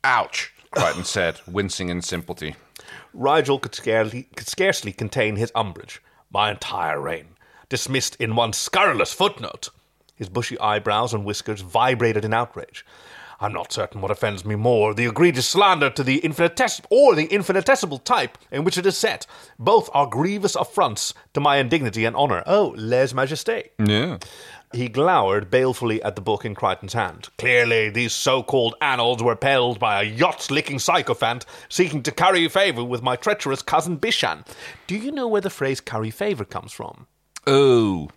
Ouch, 0.03 0.53
Crichton 0.71 1.05
said, 1.05 1.39
wincing 1.47 1.89
in 1.89 2.01
sympathy. 2.01 2.55
Rygel 3.15 3.61
could 3.61 3.73
scarcely, 3.73 4.23
could 4.35 4.47
scarcely 4.47 4.91
contain 4.91 5.37
his 5.37 5.51
umbrage. 5.55 6.01
My 6.31 6.51
entire 6.51 6.99
reign, 6.99 7.29
dismissed 7.69 8.15
in 8.17 8.35
one 8.35 8.53
scurrilous 8.53 9.13
footnote. 9.13 9.69
His 10.15 10.29
bushy 10.29 10.59
eyebrows 10.59 11.13
and 11.13 11.23
whiskers 11.23 11.61
vibrated 11.61 12.25
in 12.25 12.33
outrage. 12.33 12.85
I'm 13.41 13.53
not 13.53 13.71
certain 13.71 14.01
what 14.01 14.11
offends 14.11 14.43
me 14.43 14.55
more, 14.55 14.93
the 14.93 15.05
egregious 15.05 15.47
slander 15.47 15.89
to 15.91 16.03
the 16.03 16.19
infinitesimal 16.19 16.87
or 16.89 17.15
the 17.15 17.27
infinitesimal 17.27 17.99
type 17.99 18.37
in 18.51 18.63
which 18.63 18.77
it 18.77 18.85
is 18.85 18.97
set. 18.97 19.25
Both 19.57 19.89
are 19.93 20.07
grievous 20.07 20.55
affronts 20.55 21.13
to 21.33 21.39
my 21.39 21.57
indignity 21.57 22.03
and 22.03 22.15
honour. 22.15 22.43
Oh, 22.45 22.73
les 22.77 23.13
majestés. 23.13 23.69
Yeah. 23.77 24.17
He 24.73 24.87
glowered 24.87 25.49
balefully 25.49 26.03
at 26.03 26.15
the 26.15 26.21
book 26.21 26.45
in 26.45 26.53
Crichton's 26.53 26.93
hand. 26.93 27.29
Clearly, 27.37 27.89
these 27.89 28.13
so 28.13 28.43
called 28.43 28.75
annals 28.81 29.23
were 29.23 29.35
pelled 29.35 29.79
by 29.79 30.01
a 30.01 30.05
yacht 30.05 30.51
licking 30.51 30.77
sycophant 30.77 31.45
seeking 31.69 32.03
to 32.03 32.11
curry 32.11 32.47
favour 32.49 32.83
with 32.83 33.01
my 33.01 33.15
treacherous 33.15 33.63
cousin 33.63 33.97
Bishan. 33.97 34.45
Do 34.85 34.95
you 34.95 35.11
know 35.11 35.27
where 35.27 35.41
the 35.41 35.49
phrase 35.49 35.79
curry 35.81 36.11
favour 36.11 36.45
comes 36.45 36.71
from? 36.71 37.07
Oh, 37.47 38.09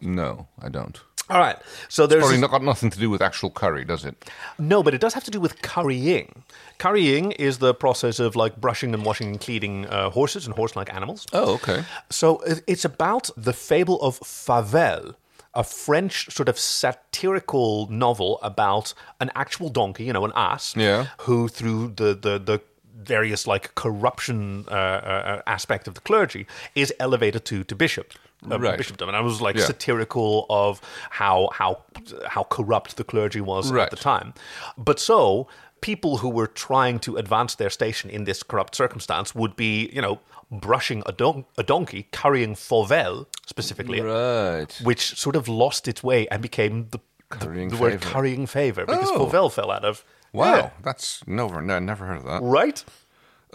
no, 0.00 0.46
I 0.60 0.68
don't. 0.68 1.00
All 1.28 1.40
right, 1.40 1.56
so 1.88 2.06
there's. 2.06 2.22
Probably 2.22 2.38
not 2.40 2.50
got 2.52 2.62
nothing 2.62 2.88
to 2.90 2.98
do 2.98 3.10
with 3.10 3.20
actual 3.20 3.50
curry, 3.50 3.84
does 3.84 4.04
it? 4.04 4.14
No, 4.58 4.82
but 4.82 4.94
it 4.94 5.00
does 5.00 5.12
have 5.14 5.24
to 5.24 5.30
do 5.30 5.40
with 5.40 5.60
currying. 5.62 6.44
Currying 6.78 7.32
is 7.32 7.58
the 7.58 7.74
process 7.74 8.20
of 8.20 8.36
like 8.36 8.60
brushing 8.60 8.94
and 8.94 9.04
washing 9.04 9.28
and 9.28 9.40
cleaning 9.40 9.86
uh, 9.86 10.10
horses 10.10 10.46
and 10.46 10.54
horse-like 10.54 10.92
animals. 10.94 11.26
Oh, 11.32 11.54
okay. 11.54 11.82
So 12.10 12.42
it's 12.68 12.84
about 12.84 13.30
the 13.36 13.52
fable 13.52 14.00
of 14.02 14.18
Fauvel, 14.18 15.16
a 15.54 15.64
French 15.64 16.30
sort 16.30 16.48
of 16.48 16.58
satirical 16.58 17.88
novel 17.90 18.38
about 18.42 18.94
an 19.20 19.30
actual 19.34 19.68
donkey, 19.68 20.04
you 20.04 20.12
know, 20.12 20.24
an 20.24 20.32
ass, 20.36 20.74
Yeah. 20.76 21.06
who 21.20 21.48
through 21.48 21.88
the 21.96 22.14
the 22.14 22.38
the 22.38 22.60
various 23.02 23.46
like 23.46 23.74
corruption 23.74 24.64
uh, 24.68 24.74
uh, 24.74 25.42
aspect 25.46 25.86
of 25.88 25.94
the 25.94 26.00
clergy 26.00 26.46
is 26.74 26.92
elevated 27.00 27.44
to 27.46 27.64
to 27.64 27.74
bishop. 27.74 28.12
Uh, 28.50 28.58
Right. 28.58 28.78
Bishopdom, 28.78 29.08
and 29.08 29.16
I 29.16 29.20
was 29.20 29.40
like 29.40 29.56
Yeah. 29.56 29.64
satirical 29.64 30.46
of 30.50 30.80
how 31.10 31.48
how 31.52 31.82
how 32.28 32.44
corrupt 32.44 32.96
the 32.96 33.04
clergy 33.04 33.40
was 33.40 33.72
Right. 33.72 33.84
at 33.84 33.90
the 33.90 33.96
time. 33.96 34.34
But 34.76 35.00
so 35.00 35.48
people 35.80 36.18
who 36.18 36.28
were 36.28 36.46
trying 36.46 36.98
to 37.00 37.16
advance 37.16 37.54
their 37.56 37.70
station 37.70 38.08
in 38.10 38.24
this 38.24 38.42
corrupt 38.42 38.74
circumstance 38.74 39.34
would 39.34 39.56
be, 39.56 39.90
you 39.92 40.00
know, 40.00 40.20
brushing 40.50 41.02
a, 41.06 41.12
don- 41.12 41.44
a 41.58 41.62
donkey, 41.62 42.08
carrying 42.12 42.54
fauvel 42.54 43.26
specifically, 43.46 44.00
Right. 44.00 44.72
which 44.82 45.18
sort 45.18 45.36
of 45.36 45.48
lost 45.48 45.86
its 45.88 46.02
way 46.02 46.26
and 46.28 46.40
became 46.40 46.88
the, 46.90 47.00
the, 47.40 47.46
the 47.70 47.76
word 47.76 48.00
carrying 48.00 48.46
favor 48.46 48.86
because 48.86 49.10
Oh. 49.10 49.18
fauvel 49.26 49.50
fell 49.50 49.70
out 49.70 49.84
of. 49.84 50.04
Wow, 50.32 50.54
Yeah. 50.56 50.70
that's 50.82 51.26
never, 51.26 51.60
no, 51.60 51.78
never 51.78 52.06
heard 52.06 52.18
of 52.18 52.24
that. 52.24 52.42
Right? 52.42 52.84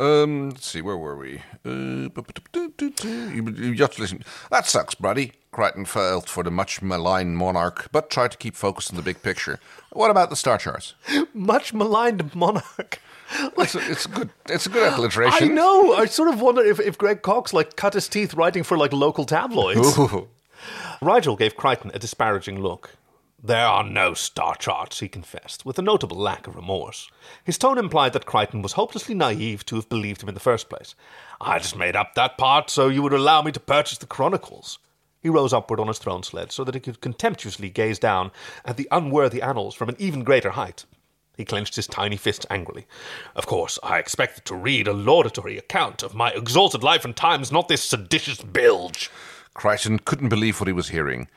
Um, 0.01 0.49
let's 0.49 0.65
see, 0.65 0.81
where 0.81 0.97
were 0.97 1.15
we? 1.15 1.43
Uh, 1.63 2.09
you, 3.35 3.49
you 3.55 3.75
just 3.75 3.99
listen. 3.99 4.23
That 4.49 4.65
sucks, 4.65 4.95
buddy. 4.95 5.33
Crichton 5.51 5.85
felt 5.85 6.27
for 6.27 6.43
the 6.43 6.49
much 6.49 6.81
maligned 6.81 7.37
monarch, 7.37 7.87
but 7.91 8.09
tried 8.09 8.31
to 8.31 8.37
keep 8.37 8.55
focused 8.55 8.89
on 8.89 8.95
the 8.95 9.03
big 9.03 9.21
picture. 9.21 9.59
What 9.91 10.09
about 10.09 10.31
the 10.31 10.35
star 10.35 10.57
charts? 10.57 10.95
Much 11.33 11.73
maligned 11.73 12.33
monarch. 12.35 12.99
It's 13.57 13.75
a, 13.75 13.91
it's 13.91 14.05
a 14.05 14.09
good, 14.09 14.29
it's 14.49 14.65
a 14.65 14.69
good 14.69 14.91
I 14.91 14.95
alliteration. 14.97 15.55
know. 15.55 15.93
I 15.93 16.03
sort 16.03 16.27
of 16.33 16.41
wonder 16.41 16.61
if, 16.61 16.81
if 16.81 16.97
Greg 16.97 17.21
Cox 17.21 17.53
like 17.53 17.77
cut 17.77 17.93
his 17.93 18.09
teeth 18.09 18.33
writing 18.33 18.61
for 18.63 18.77
like 18.77 18.91
local 18.91 19.23
tabloids. 19.23 19.97
Ooh. 19.97 20.27
Rygel 21.01 21.37
gave 21.37 21.55
Crichton 21.55 21.91
a 21.93 21.99
disparaging 21.99 22.59
look. 22.61 22.97
There 23.43 23.65
are 23.65 23.83
no 23.83 24.13
star 24.13 24.55
charts, 24.55 24.99
he 24.99 25.07
confessed, 25.07 25.65
with 25.65 25.79
a 25.79 25.81
notable 25.81 26.17
lack 26.17 26.45
of 26.45 26.55
remorse. 26.55 27.09
His 27.43 27.57
tone 27.57 27.79
implied 27.79 28.13
that 28.13 28.27
Crichton 28.27 28.61
was 28.61 28.73
hopelessly 28.73 29.15
naive 29.15 29.65
to 29.65 29.77
have 29.77 29.89
believed 29.89 30.21
him 30.21 30.29
in 30.29 30.35
the 30.35 30.39
first 30.39 30.69
place. 30.69 30.93
I 31.39 31.57
just 31.57 31.75
made 31.75 31.95
up 31.95 32.13
that 32.13 32.37
part 32.37 32.69
so 32.69 32.87
you 32.87 33.01
would 33.01 33.13
allow 33.13 33.41
me 33.41 33.51
to 33.53 33.59
purchase 33.59 33.97
the 33.97 34.05
Chronicles. 34.05 34.77
He 35.21 35.29
rose 35.29 35.53
upward 35.53 35.79
on 35.79 35.87
his 35.87 35.97
throne 35.97 36.21
sled 36.21 36.51
so 36.51 36.63
that 36.63 36.75
he 36.75 36.81
could 36.81 37.01
contemptuously 37.01 37.71
gaze 37.71 37.97
down 37.97 38.29
at 38.63 38.77
the 38.77 38.87
unworthy 38.91 39.41
annals 39.41 39.73
from 39.73 39.89
an 39.89 39.95
even 39.97 40.23
greater 40.23 40.51
height. 40.51 40.85
He 41.35 41.43
clenched 41.43 41.77
his 41.77 41.87
tiny 41.87 42.17
fists 42.17 42.45
angrily. 42.51 42.85
Of 43.35 43.47
course, 43.47 43.79
I 43.81 43.97
expected 43.97 44.45
to 44.45 44.55
read 44.55 44.87
a 44.87 44.93
laudatory 44.93 45.57
account 45.57 46.03
of 46.03 46.13
my 46.13 46.29
exalted 46.29 46.83
life 46.83 47.05
and 47.05 47.15
times, 47.15 47.51
not 47.51 47.69
this 47.69 47.83
seditious 47.83 48.43
bilge. 48.43 49.09
Crichton 49.55 49.97
couldn't 49.97 50.29
believe 50.29 50.59
what 50.59 50.67
he 50.67 50.73
was 50.73 50.89
hearing. 50.89 51.27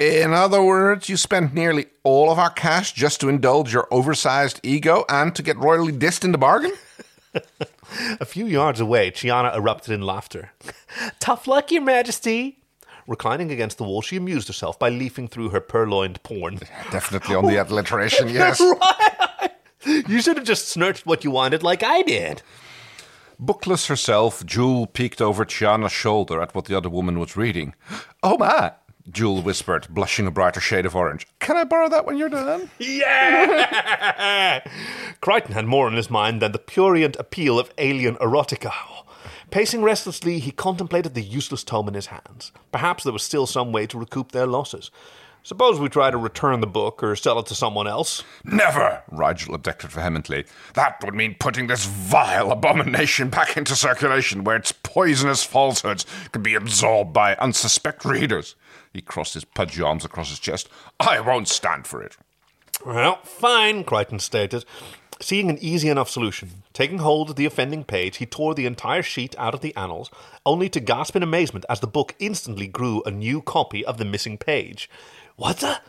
In 0.00 0.32
other 0.32 0.62
words, 0.62 1.10
you 1.10 1.18
spent 1.18 1.52
nearly 1.52 1.84
all 2.04 2.32
of 2.32 2.38
our 2.38 2.48
cash 2.48 2.94
just 2.94 3.20
to 3.20 3.28
indulge 3.28 3.74
your 3.74 3.86
oversized 3.90 4.58
ego 4.62 5.04
and 5.10 5.34
to 5.34 5.42
get 5.42 5.58
royally 5.58 5.92
dissed 5.92 6.24
in 6.24 6.32
the 6.32 6.38
bargain? 6.38 6.72
A 8.18 8.24
few 8.24 8.46
yards 8.46 8.80
away, 8.80 9.10
Chiana 9.10 9.54
erupted 9.54 9.92
in 9.92 10.00
laughter. 10.00 10.52
Tough 11.20 11.46
luck, 11.46 11.70
Your 11.70 11.82
Majesty. 11.82 12.62
Reclining 13.06 13.52
against 13.52 13.76
the 13.76 13.84
wall, 13.84 14.00
she 14.00 14.16
amused 14.16 14.46
herself 14.46 14.78
by 14.78 14.88
leafing 14.88 15.28
through 15.28 15.50
her 15.50 15.60
purloined 15.60 16.22
porn. 16.22 16.56
Definitely 16.90 17.34
on 17.34 17.44
the 17.44 17.56
alliteration, 17.56 18.30
yes. 18.30 18.58
You 19.84 20.22
should 20.22 20.38
have 20.38 20.46
just 20.46 20.74
snurched 20.74 21.04
what 21.04 21.24
you 21.24 21.30
wanted 21.30 21.62
like 21.62 21.82
I 21.82 22.00
did. 22.00 22.40
Bookless 23.38 23.88
herself, 23.88 24.46
Jool 24.46 24.86
peeked 24.86 25.20
over 25.20 25.44
Chiana's 25.44 25.92
shoulder 25.92 26.40
at 26.40 26.54
what 26.54 26.64
the 26.64 26.76
other 26.76 26.88
woman 26.88 27.18
was 27.18 27.36
reading. 27.36 27.74
Oh 28.22 28.38
my, 28.38 28.72
Jool 29.10 29.42
whispered, 29.42 29.86
blushing 29.90 30.26
a 30.26 30.30
brighter 30.30 30.60
shade 30.60 30.86
of 30.86 30.94
orange. 30.94 31.26
Can 31.38 31.56
I 31.56 31.64
borrow 31.64 31.88
that 31.88 32.06
when 32.06 32.16
you're 32.16 32.28
done? 32.28 32.70
Yeah! 32.78 34.60
Crichton 35.20 35.52
had 35.52 35.66
more 35.66 35.86
on 35.86 35.94
his 35.94 36.10
mind 36.10 36.40
than 36.40 36.52
the 36.52 36.58
purient 36.58 37.16
appeal 37.16 37.58
of 37.58 37.72
alien 37.78 38.16
erotica. 38.16 38.72
Pacing 39.50 39.82
restlessly, 39.82 40.38
he 40.38 40.52
contemplated 40.52 41.14
the 41.14 41.22
useless 41.22 41.64
tome 41.64 41.88
in 41.88 41.94
his 41.94 42.06
hands. 42.06 42.52
Perhaps 42.70 43.04
there 43.04 43.12
was 43.12 43.22
still 43.22 43.46
some 43.46 43.72
way 43.72 43.86
to 43.86 43.98
recoup 43.98 44.30
their 44.32 44.46
losses. 44.46 44.90
Suppose 45.42 45.80
we 45.80 45.88
try 45.88 46.10
to 46.10 46.18
return 46.18 46.60
the 46.60 46.66
book 46.66 47.02
or 47.02 47.16
sell 47.16 47.38
it 47.38 47.46
to 47.46 47.54
someone 47.54 47.86
else. 47.86 48.22
Never, 48.44 49.02
Rygel 49.10 49.54
objected 49.54 49.90
vehemently. 49.90 50.44
That 50.74 51.02
would 51.04 51.14
mean 51.14 51.36
putting 51.38 51.66
this 51.66 51.86
vile 51.86 52.52
abomination 52.52 53.30
back 53.30 53.56
into 53.56 53.74
circulation 53.74 54.44
where 54.44 54.56
its 54.56 54.72
poisonous 54.72 55.42
falsehoods 55.42 56.04
could 56.32 56.42
be 56.42 56.54
absorbed 56.54 57.12
by 57.12 57.34
unsuspect 57.36 58.04
readers. 58.04 58.54
He 58.92 59.00
crossed 59.00 59.34
his 59.34 59.44
pudgy 59.44 59.82
arms 59.82 60.04
across 60.04 60.28
his 60.28 60.38
chest. 60.38 60.68
I 60.98 61.20
won't 61.20 61.48
stand 61.48 61.86
for 61.86 62.02
it. 62.02 62.16
Well, 62.84 63.20
fine, 63.22 63.84
Crichton 63.84 64.18
stated. 64.18 64.64
Seeing 65.22 65.50
an 65.50 65.58
easy 65.60 65.90
enough 65.90 66.08
solution, 66.08 66.62
taking 66.72 66.98
hold 66.98 67.28
of 67.28 67.36
the 67.36 67.44
offending 67.44 67.84
page, 67.84 68.16
he 68.16 68.24
tore 68.24 68.54
the 68.54 68.64
entire 68.64 69.02
sheet 69.02 69.34
out 69.38 69.52
of 69.52 69.60
the 69.60 69.76
annals, 69.76 70.10
only 70.46 70.70
to 70.70 70.80
gasp 70.80 71.14
in 71.14 71.22
amazement 71.22 71.66
as 71.68 71.80
the 71.80 71.86
book 71.86 72.14
instantly 72.18 72.66
grew 72.66 73.02
a 73.02 73.10
new 73.10 73.42
copy 73.42 73.84
of 73.84 73.98
the 73.98 74.06
missing 74.06 74.38
page. 74.38 74.88
What 75.40 75.60
the? 75.60 75.80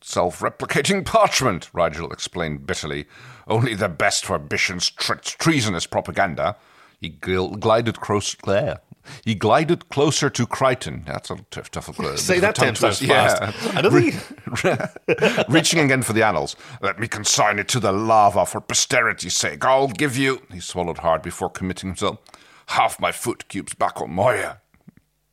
Self 0.00 0.40
replicating 0.40 1.04
parchment, 1.04 1.70
Rygel 1.72 2.12
explained 2.12 2.66
bitterly. 2.66 3.06
Only 3.46 3.74
the 3.76 3.88
best 3.88 4.24
for 4.24 4.40
Bishan's 4.40 4.90
tre- 4.90 5.18
treasonous 5.22 5.86
propaganda. 5.86 6.56
He 7.00 7.10
gl- 7.10 7.60
glided 7.60 8.00
close 8.00 8.34
there. 8.44 8.80
He 9.24 9.36
glided 9.36 9.88
closer 9.88 10.28
to 10.30 10.46
Crichton. 10.48 11.04
That's 11.06 11.30
a 11.30 11.36
tough, 11.52 11.70
tough. 11.70 12.00
Uh, 12.00 12.16
Say 12.16 12.40
that 12.40 12.56
ten 12.56 12.74
times 12.74 12.98
fast. 13.06 13.40
I 13.76 13.80
don't 13.80 13.92
think. 13.92 15.48
Reaching 15.48 15.78
again 15.78 16.02
for 16.02 16.12
the 16.12 16.24
annals. 16.24 16.56
Let 16.80 16.98
me 16.98 17.06
consign 17.06 17.60
it 17.60 17.68
to 17.68 17.78
the 17.78 17.92
lava 17.92 18.46
for 18.46 18.60
posterity's 18.60 19.36
sake. 19.36 19.64
I'll 19.64 19.86
give 19.86 20.16
you. 20.16 20.42
He 20.52 20.58
swallowed 20.58 20.98
hard 20.98 21.22
before 21.22 21.50
committing 21.50 21.90
himself. 21.90 22.18
Half 22.66 22.98
my 22.98 23.12
foot 23.12 23.46
cubes 23.46 23.74
back 23.74 24.00
on 24.00 24.10
Moya. 24.10 24.61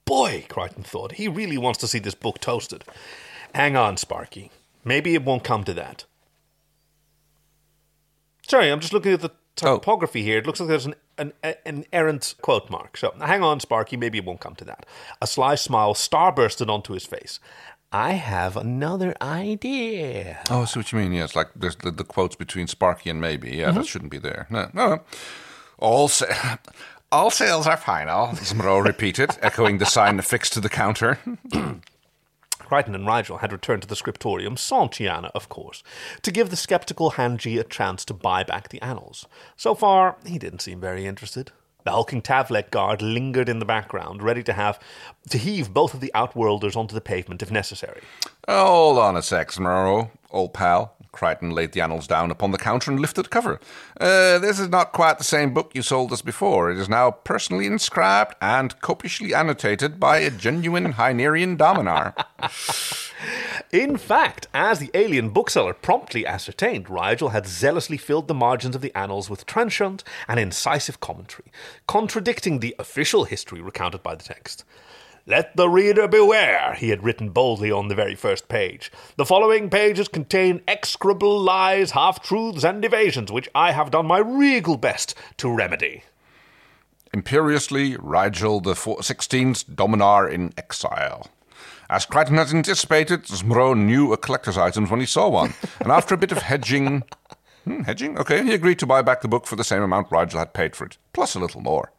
Boy, 0.10 0.44
Crichton 0.50 0.82
thought, 0.82 1.12
he 1.14 1.28
really 1.28 1.58
wants 1.60 1.78
to 1.82 1.88
see 1.88 2.00
this 2.00 2.16
book 2.16 2.40
toasted. 2.40 2.84
Hang 3.54 3.76
on, 3.76 3.96
Sparky. 3.96 4.50
Maybe 4.84 5.14
it 5.14 5.24
won't 5.24 5.44
come 5.44 5.64
to 5.66 5.74
that. 5.76 6.06
Sorry, 8.48 8.72
I'm 8.72 8.80
just 8.80 8.92
looking 8.92 9.14
at 9.14 9.22
the 9.22 9.30
oh. 9.62 9.78
typography 9.78 10.24
here. 10.24 10.40
It 10.40 10.48
looks 10.48 10.60
like 10.60 10.68
there's 10.68 10.88
an, 10.88 10.96
an, 11.20 11.34
an 11.64 11.86
errant 11.94 12.34
quote 12.42 12.72
mark. 12.72 12.98
So 12.98 13.14
hang 13.20 13.44
on, 13.44 13.60
Sparky. 13.60 13.98
Maybe 13.98 14.18
it 14.18 14.26
won't 14.26 14.40
come 14.40 14.56
to 14.56 14.66
that. 14.66 14.88
A 15.22 15.28
sly 15.28 15.54
smile 15.54 15.94
starbursted 15.94 16.70
onto 16.70 16.94
his 16.94 17.06
face. 17.06 17.40
I 17.92 18.14
have 18.14 18.58
another 18.58 19.14
idea. 19.22 20.40
Oh, 20.50 20.64
I 20.64 20.66
see 20.66 20.80
what 20.80 20.92
you 20.92 20.98
mean. 20.98 21.14
Yes, 21.14 21.36
like 21.36 21.50
there's 21.56 21.76
the, 21.76 21.92
the 21.92 22.04
quotes 22.04 22.36
between 22.36 22.66
Sparky 22.66 23.12
and 23.12 23.22
maybe. 23.22 23.58
Yeah, 23.58 23.68
that 23.68 23.74
mm-hmm. 23.74 23.84
shouldn't 23.84 24.12
be 24.12 24.18
there. 24.18 24.48
No, 24.50 24.72
no. 24.74 25.02
All 25.78 26.08
sa- 26.08 26.58
all 27.12 27.32
sales 27.32 27.68
are 27.68 27.78
final. 27.78 28.28
Zmro 28.28 28.84
repeated, 28.84 29.38
echoing 29.42 29.78
the 29.78 29.86
sign 29.86 30.20
affixed 30.20 30.54
to 30.54 30.60
the 30.60 30.70
counter. 30.70 31.20
Crichton 32.60 32.94
and 32.94 33.08
Rygel 33.08 33.40
had 33.40 33.52
returned 33.52 33.82
to 33.82 33.88
the 33.88 33.96
scriptorium, 33.96 34.56
sans 34.56 34.92
Chiana, 34.92 35.32
of 35.34 35.50
course, 35.50 35.82
to 36.22 36.32
give 36.32 36.52
the 36.52 36.56
skeptical 36.56 37.12
Hanji 37.12 37.60
a 37.60 37.64
chance 37.64 38.06
to 38.06 38.14
buy 38.14 38.44
back 38.44 38.70
the 38.70 38.82
annals. 38.82 39.26
So 39.58 39.74
far, 39.74 40.18
he 40.24 40.38
didn't 40.38 40.62
seem 40.62 40.80
very 40.80 41.08
interested. 41.08 41.52
The 41.84 41.92
hulking 41.92 42.22
Tavlek 42.22 42.70
guard 42.70 43.02
lingered 43.02 43.50
in 43.50 43.58
the 43.58 43.66
background, 43.66 44.22
ready 44.22 44.44
to 44.44 44.54
have 44.54 44.80
to 45.30 45.40
heave 45.40 45.74
both 45.74 45.96
of 45.96 46.02
the 46.02 46.12
outworlders 46.14 46.76
onto 46.76 46.94
the 46.94 47.02
pavement 47.02 47.42
if 47.42 47.50
necessary. 47.50 48.02
Hold 48.48 49.00
on 49.00 49.18
a 49.18 49.24
sec, 49.24 49.50
Smurro, 49.50 50.12
old 50.30 50.54
pal. 50.54 50.94
Crichton 51.12 51.52
laid 51.52 51.72
the 51.72 51.82
annals 51.82 52.08
down 52.08 52.32
upon 52.32 52.52
the 52.52 52.58
counter 52.58 52.92
and 52.92 53.00
lifted 53.00 53.26
the 53.26 53.30
cover. 53.30 53.60
Uh, 54.00 54.40
this 54.40 54.60
is 54.60 54.70
not 54.70 54.94
quite 54.94 55.18
the 55.18 55.24
same 55.24 55.54
book 55.54 55.72
you 55.74 55.82
sold 55.82 56.12
us 56.14 56.22
before. 56.22 56.72
It 56.72 56.78
is 56.78 56.90
now 56.90 57.12
personally 57.12 57.66
inscribed 57.66 58.36
and 58.42 58.80
copiously 58.82 59.34
annotated 59.34 60.00
by 60.00 60.18
a 60.18 60.32
genuine 60.32 60.94
Hynerian 61.00 61.58
Dominar. 61.58 62.14
In 63.72 63.98
fact, 63.98 64.48
as 64.54 64.80
the 64.80 64.92
alien 64.94 65.30
bookseller 65.30 65.74
promptly 65.74 66.26
ascertained, 66.26 66.86
Rygel 66.86 67.32
had 67.32 67.48
zealously 67.48 67.98
filled 67.98 68.28
the 68.28 68.34
margins 68.34 68.76
of 68.76 68.82
the 68.82 68.96
annals 68.96 69.30
with 69.30 69.46
trenchant 69.46 70.04
and 70.28 70.40
incisive 70.40 71.00
commentary, 71.00 71.52
contradicting 71.86 72.60
the 72.60 72.76
official 72.80 73.26
history 73.26 73.62
recounted 73.62 74.02
by 74.02 74.16
the 74.16 74.24
text. 74.24 74.64
Let 75.30 75.56
the 75.56 75.70
reader 75.70 76.08
beware, 76.08 76.74
he 76.74 76.90
had 76.90 77.04
written 77.04 77.30
boldly 77.30 77.72
on 77.72 77.88
the 77.88 77.94
very 77.94 78.16
first 78.16 78.48
page. 78.48 78.92
The 79.16 79.28
following 79.28 79.70
pages 79.70 80.08
contain 80.08 80.64
execrable 80.68 81.40
lies, 81.40 81.92
half 81.92 82.24
truths, 82.24 82.64
and 82.64 82.84
evasions, 82.84 83.32
which 83.32 83.48
I 83.54 83.72
have 83.72 83.92
done 83.92 84.08
my 84.08 84.18
regal 84.18 84.76
best 84.76 85.14
to 85.38 85.54
remedy. 85.54 86.02
Imperiously, 87.14 87.96
Rygel 87.98 88.64
the 88.64 88.74
16th 88.74 89.76
Dominar 89.76 90.28
in 90.28 90.52
exile. 90.58 91.28
As 91.92 92.08
Crichton 92.08 92.38
had 92.38 92.50
anticipated, 92.50 93.26
Smro 93.26 93.78
knew 93.78 94.12
a 94.12 94.18
collector's 94.18 94.58
items 94.58 94.90
when 94.90 95.00
he 95.00 95.06
saw 95.06 95.30
one, 95.30 95.54
and 95.80 95.92
after 95.92 96.16
a 96.16 96.18
bit 96.18 96.32
of 96.32 96.40
hedging, 96.40 97.04
hmm, 97.66 97.84
hedging, 97.84 98.18
okay, 98.18 98.44
he 98.44 98.56
agreed 98.56 98.80
to 98.80 98.88
buy 98.88 99.04
back 99.04 99.22
the 99.22 99.28
book 99.28 99.46
for 99.46 99.56
the 99.56 99.64
same 99.64 99.84
amount 99.84 100.10
Rygel 100.10 100.40
had 100.40 100.54
paid 100.54 100.76
for 100.76 100.86
it, 100.86 100.98
plus 101.14 101.36
a 101.36 101.40
little 101.40 101.62
more. 101.62 101.92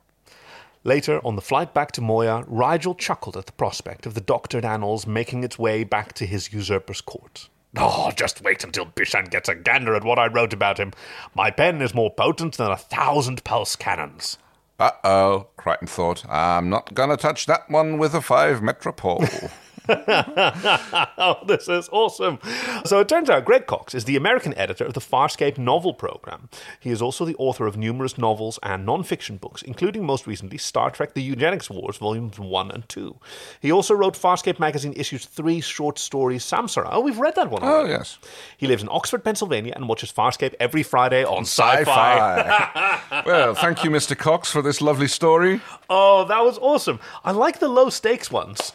Later, 0.83 1.21
on 1.27 1.37
the 1.37 1.43
flight 1.43 1.75
back 1.75 1.93
to 1.93 2.01
Moya, 2.01 2.45
Rygel 2.51 2.97
chuckled 2.97 3.37
at 3.37 3.45
the 3.45 3.53
prospect 3.53 4.07
of 4.07 4.15
the 4.15 4.21
doctored 4.21 4.65
annals 4.65 5.07
making 5.07 5.45
its 5.45 5.59
way 5.59 5.85
back 5.85 6.15
to 6.15 6.25
his 6.25 6.55
usurper's 6.55 7.03
court. 7.03 7.51
Oh, 7.77 8.11
just 8.17 8.43
wait 8.43 8.65
until 8.65 8.87
Bishan 8.87 9.31
gets 9.31 9.49
a 9.49 9.55
gander 9.55 9.95
at 9.95 10.05
what 10.05 10.19
I 10.19 10.27
wrote 10.27 10.55
about 10.55 10.81
him. 10.81 10.93
My 11.35 11.51
pen 11.51 11.83
is 11.83 11.95
more 11.95 12.11
potent 12.11 12.57
than 12.57 12.71
a 12.71 12.79
thousand 12.79 13.45
pulse 13.45 13.77
cannons. 13.77 14.39
Uh 14.79 14.93
oh, 15.05 15.47
Crichton 15.59 15.87
thought. 15.87 16.25
I'm 16.27 16.71
not 16.71 16.95
gonna 16.95 17.19
touch 17.19 17.45
that 17.45 17.69
one 17.69 17.99
with 17.99 18.15
a 18.15 18.23
five 18.23 18.61
metra 18.61 18.97
pole. 18.97 19.25
oh, 19.89 21.37
this 21.47 21.69
is 21.69 21.89
awesome. 21.93 22.39
So 22.85 23.01
it 23.01 23.09
turns 23.09 23.31
out 23.31 23.45
Greg 23.45 23.67
Cox 23.67 23.95
is 23.95 24.05
the 24.05 24.17
American 24.17 24.55
editor 24.55 24.85
of 24.85 24.95
the 24.95 25.01
Farscape 25.01 25.59
novel 25.59 25.95
program. 25.95 26.49
He 26.79 26.91
is 26.91 27.03
also 27.03 27.25
the 27.25 27.37
author 27.37 27.67
of 27.67 27.77
numerous 27.77 28.19
novels 28.19 28.59
and 28.63 28.85
non-fiction 28.85 29.39
books, 29.39 29.63
including 29.63 30.05
most 30.05 30.27
recently 30.27 30.59
Star 30.59 30.91
Trek 30.91 31.15
The 31.15 31.23
Eugenics 31.23 31.71
Wars, 31.71 31.97
Volumes 31.97 32.39
1 32.39 32.71
and 32.71 32.89
2. 32.89 33.17
He 33.61 33.73
also 33.73 33.95
wrote 33.95 34.15
Farscape 34.15 34.59
magazine 34.59 34.93
issues 34.97 35.27
3 35.27 35.61
short 35.61 35.99
stories 35.99 36.45
Samsara. 36.45 36.89
Oh, 36.91 37.01
we've 37.01 37.19
read 37.19 37.35
that 37.37 37.51
one 37.51 37.63
oh, 37.63 37.67
already. 37.67 37.91
yes. 37.91 38.19
He 38.57 38.67
lives 38.67 38.83
in 38.83 38.89
Oxford, 38.91 39.25
Pennsylvania 39.25 39.73
and 39.75 39.89
watches 39.89 40.13
Farscape 40.13 40.55
every 40.61 40.83
Friday 40.83 41.25
on 41.25 41.43
Sci-Fi. 41.43 41.85
Sci-fi. 41.85 43.23
well, 43.27 43.55
thank 43.55 43.85
you, 43.85 43.91
Mr. 43.91 44.17
Cox, 44.17 44.51
for 44.51 44.63
this 44.63 44.81
lovely 44.81 45.09
story. 45.09 45.61
Oh, 45.89 46.25
that 46.25 46.45
was 46.45 46.59
awesome. 46.59 47.01
I 47.25 47.33
like 47.33 47.59
the 47.59 47.69
low 47.69 47.91
stakes 47.91 48.31
ones. 48.31 48.73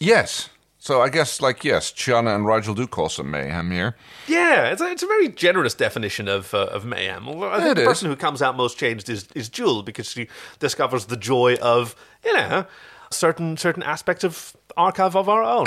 Yes. 0.00 0.48
So 0.82 1.02
I 1.02 1.10
guess, 1.10 1.42
like, 1.42 1.62
yes, 1.62 1.92
Chiana 1.92 2.34
and 2.34 2.46
Rygel 2.46 2.74
do 2.74 2.86
cause 2.86 3.14
some 3.16 3.30
mayhem 3.30 3.70
here. 3.70 3.96
Yeah, 4.26 4.70
it's 4.70 4.80
a, 4.80 4.86
it's 4.90 5.02
a 5.02 5.06
very 5.06 5.28
generous 5.28 5.74
definition 5.74 6.26
of 6.26 6.54
uh, 6.54 6.68
of 6.72 6.86
mayhem. 6.86 7.28
Although 7.28 7.50
I 7.50 7.58
think 7.58 7.72
It 7.72 7.74
the 7.76 7.82
is. 7.82 7.88
person 7.88 8.08
who 8.08 8.16
comes 8.16 8.40
out 8.40 8.56
most 8.56 8.78
changed 8.78 9.10
is 9.10 9.28
is 9.34 9.50
Jool 9.50 9.82
because 9.82 10.08
she 10.10 10.28
discovers 10.58 11.04
the 11.06 11.18
joy 11.18 11.56
of 11.60 11.94
you 12.24 12.32
know 12.32 12.64
certain 13.10 13.58
certain 13.58 13.82
aspects 13.82 14.24
of 14.24 14.56
archive 14.74 15.14
of 15.16 15.28
our 15.28 15.42
own. 15.42 15.66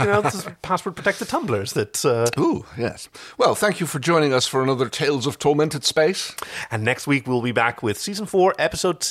you 0.00 0.06
know, 0.06 0.22
this 0.22 0.44
password 0.62 0.96
protected 0.96 1.28
Tumblrs 1.28 1.74
that. 1.74 2.04
Uh, 2.04 2.26
Ooh, 2.42 2.64
yes. 2.76 3.08
Well, 3.38 3.54
thank 3.54 3.78
you 3.78 3.86
for 3.86 4.00
joining 4.00 4.32
us 4.32 4.48
for 4.48 4.64
another 4.64 4.88
Tales 4.88 5.28
of 5.28 5.38
Tormented 5.38 5.84
Space. 5.84 6.34
and 6.72 6.82
next 6.82 7.06
week 7.06 7.28
we'll 7.28 7.40
be 7.42 7.52
back 7.52 7.84
with 7.84 8.00
season 8.00 8.26
four, 8.26 8.52
episode 8.58 9.04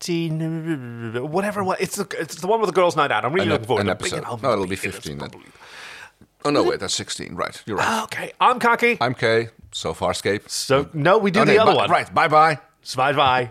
sixteen. 0.00 1.30
Whatever, 1.30 1.64
what 1.64 1.80
it's 1.80 1.96
the 1.96 2.06
it's 2.18 2.36
the 2.36 2.46
one 2.46 2.60
with 2.60 2.68
the 2.68 2.74
girls' 2.74 2.96
night 2.96 3.10
out. 3.10 3.24
I'm 3.24 3.32
really 3.32 3.46
An, 3.46 3.52
looking 3.52 3.66
forward 3.66 3.80
an 3.82 3.86
to 3.86 3.92
episode. 3.92 4.18
it. 4.18 4.24
Oh, 4.28 4.38
No, 4.42 4.52
it'll 4.52 4.66
be 4.66 4.76
15 4.76 5.18
then. 5.18 5.30
Oh, 6.42 6.48
no, 6.50 6.62
wait, 6.62 6.80
that's 6.80 6.94
16. 6.94 7.34
Right, 7.34 7.62
you're 7.66 7.76
right. 7.76 8.02
Okay, 8.04 8.32
I'm 8.40 8.58
Kaki. 8.58 8.96
I'm 9.00 9.14
Kay. 9.14 9.48
So 9.72 9.92
Farscape. 9.92 10.48
So 10.48 10.88
no, 10.94 11.18
we 11.18 11.30
do 11.30 11.44
the 11.44 11.54
no, 11.54 11.62
other 11.62 11.74
one. 11.74 11.90
Right, 11.90 12.12
bye 12.14 12.28
bye. 12.28 12.58
Bye 12.96 13.12
bye. 13.12 13.50